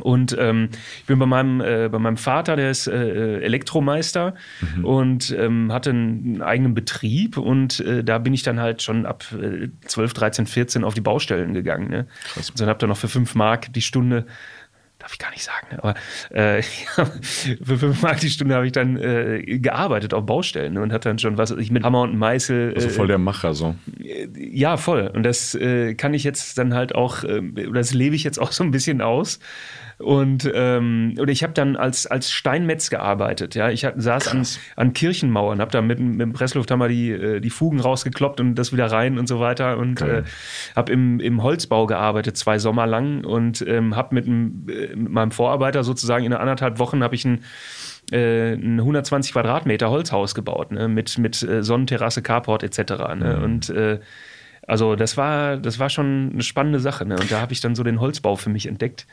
[0.00, 4.34] Und ähm, ich bin bei meinem, äh, bei meinem Vater, der ist äh, Elektromeister
[4.82, 9.24] und ähm, hatte einen eigenen Betrieb und äh, da bin ich dann halt schon ab
[9.32, 11.90] äh, 12, 13, 14 auf die Baustellen gegangen.
[11.90, 12.06] Ne?
[12.32, 12.50] Krass.
[12.50, 14.24] Und dann habt ihr noch für 5 Mark die Stunde,
[15.00, 15.82] darf ich gar nicht sagen, ne?
[15.82, 15.94] aber
[16.30, 16.62] äh,
[17.22, 20.82] für 5 Mark die Stunde habe ich dann äh, gearbeitet auf Baustellen ne?
[20.82, 22.74] und hatte dann schon was, ich mit Hammer und Meißel.
[22.74, 23.74] Also äh, voll der Macher so.
[24.36, 25.10] ja, voll.
[25.12, 28.52] Und das äh, kann ich jetzt dann halt auch, oder das lebe ich jetzt auch
[28.52, 29.40] so ein bisschen aus.
[30.02, 33.54] Und ähm, oder ich habe dann als, als Steinmetz gearbeitet.
[33.54, 34.58] Ja, ich hab, saß an, Krass.
[34.76, 38.54] an Kirchenmauern, habe da mit, dem- mit dem Presslufthammer die, äh, die Fugen rausgekloppt und
[38.54, 39.76] das wieder rein und so weiter.
[39.76, 40.22] Und äh,
[40.74, 43.24] habe im, im Holzbau gearbeitet, zwei Sommer lang.
[43.24, 47.44] Und ähm, habe mit, äh, mit meinem Vorarbeiter sozusagen in anderthalb Wochen habe ich ein
[48.12, 50.88] äh, ein 120 Quadratmeter Holzhaus gebaut, ne?
[50.88, 52.92] mit, mit Sonnenterrasse, Carport etc.
[53.16, 53.38] Ne?
[53.44, 54.00] Und äh,
[54.66, 57.04] also das war, das war schon eine spannende Sache.
[57.06, 57.16] Ne?
[57.16, 59.06] Und da habe ich dann so den Holzbau für mich entdeckt.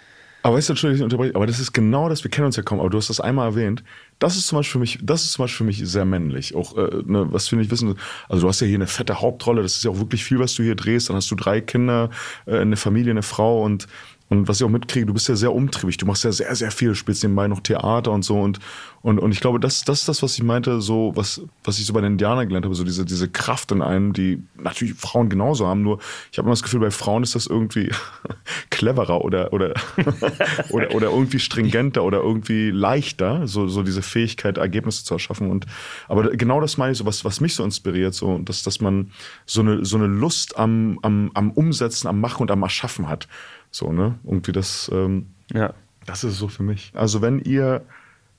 [0.44, 2.64] Aber weißt du, Entschuldigung, ich unterbreche, aber das ist genau das, wir kennen uns ja
[2.64, 3.84] kaum, aber du hast das einmal erwähnt.
[4.20, 6.56] Das ist zum Beispiel für mich, das ist zum Beispiel für mich sehr männlich.
[6.56, 7.96] Auch, äh, ne, was wir nicht wissen,
[8.30, 10.54] also du hast ja hier eine fette Hauptrolle, das ist ja auch wirklich viel, was
[10.56, 11.10] du hier drehst.
[11.10, 12.10] Dann hast du drei Kinder,
[12.46, 13.88] äh, eine Familie, eine Frau und
[14.30, 16.72] und was ich auch mitkriege, du bist ja sehr umtriebig, du machst ja sehr, sehr
[16.72, 18.38] viel, spielst nebenbei noch Theater und so.
[18.38, 18.60] Und,
[19.02, 21.86] und, und ich glaube, das, das ist das, was ich meinte, so, was, was ich
[21.86, 25.30] so bei den Indianern gelernt habe, so diese, diese Kraft in einem, die natürlich Frauen
[25.30, 26.00] genauso haben, nur
[26.30, 27.90] ich habe immer das Gefühl, bei Frauen ist das irgendwie
[28.70, 29.74] cleverer oder, oder,
[30.72, 35.50] oder, oder irgendwie stringenter oder irgendwie leichter, so, so diese Fähigkeit, Ergebnisse zu erschaffen.
[35.50, 35.68] Und,
[36.10, 39.12] aber genau das meine ich so, was, was mich so inspiriert, so, dass, dass man
[39.46, 43.30] so eine, so eine Lust am, am, am Umsetzen, am Machen und am Erschaffen hat.
[43.72, 44.15] So, ne?
[44.24, 45.74] Irgendwie das, ähm, Ja.
[46.05, 46.91] das ist es so für mich.
[46.95, 47.84] Also wenn ihr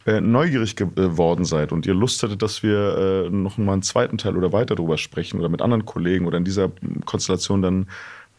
[0.06, 4.16] äh, neugierig geworden seid und ihr Lust hättet, dass wir äh, noch mal einen zweiten
[4.16, 6.70] Teil oder weiter drüber sprechen oder mit anderen Kollegen oder in dieser
[7.04, 7.88] Konstellation, dann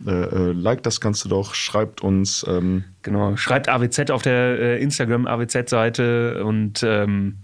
[0.05, 2.45] äh, äh, liked das Ganze doch, schreibt uns.
[2.47, 7.37] Ähm, Genau, schreibt AWZ auf der äh, Instagram AWZ-Seite und ähm,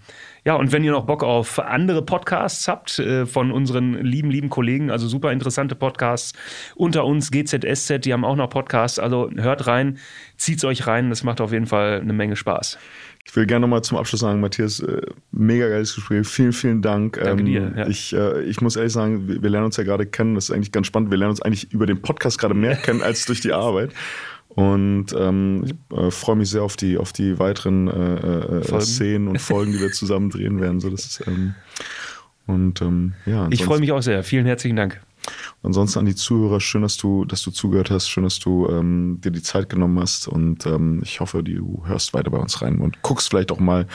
[0.45, 4.49] ja, und wenn ihr noch Bock auf andere Podcasts habt äh, von unseren lieben, lieben
[4.49, 6.33] Kollegen, also super interessante Podcasts
[6.75, 9.97] unter uns, GZSZ, die haben auch noch Podcasts, also hört rein,
[10.37, 12.77] zieht's euch rein, das macht auf jeden Fall eine Menge Spaß.
[13.27, 16.27] Ich will gerne nochmal zum Abschluss sagen, Matthias, äh, mega geiles Gespräch.
[16.27, 17.19] Vielen, vielen Dank.
[17.21, 17.87] Danke dir, ja.
[17.87, 20.35] Ich, äh, ich muss ehrlich sagen, wir, wir lernen uns ja gerade kennen.
[20.35, 21.09] Das ist eigentlich ganz spannend.
[21.09, 23.93] Wir lernen uns eigentlich über den Podcast gerade mehr kennen als durch die Arbeit.
[24.55, 28.85] Und ähm, ich äh, freue mich sehr auf die, auf die weiteren äh, äh, Folgen.
[28.85, 30.79] Szenen und Folgen, die wir zusammen drehen werden.
[30.79, 31.55] So, das ist, ähm,
[32.47, 34.23] und ähm, ja, Ich freue mich auch sehr.
[34.23, 35.01] Vielen herzlichen Dank.
[35.63, 39.19] Ansonsten an die Zuhörer, schön, dass du, dass du zugehört hast, schön, dass du ähm,
[39.23, 42.77] dir die Zeit genommen hast und ähm, ich hoffe, du hörst weiter bei uns rein
[42.77, 43.87] und guckst vielleicht auch mal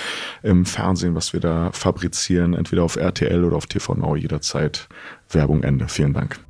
[0.42, 4.88] im Fernsehen, was wir da fabrizieren, entweder auf RTL oder auf TV Now jederzeit.
[5.30, 5.86] Werbung Ende.
[5.86, 6.40] Vielen Dank.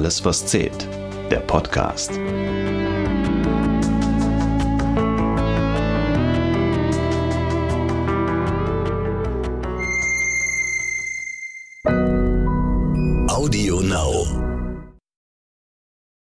[0.00, 0.88] Alles, was zählt.
[1.30, 2.12] Der Podcast.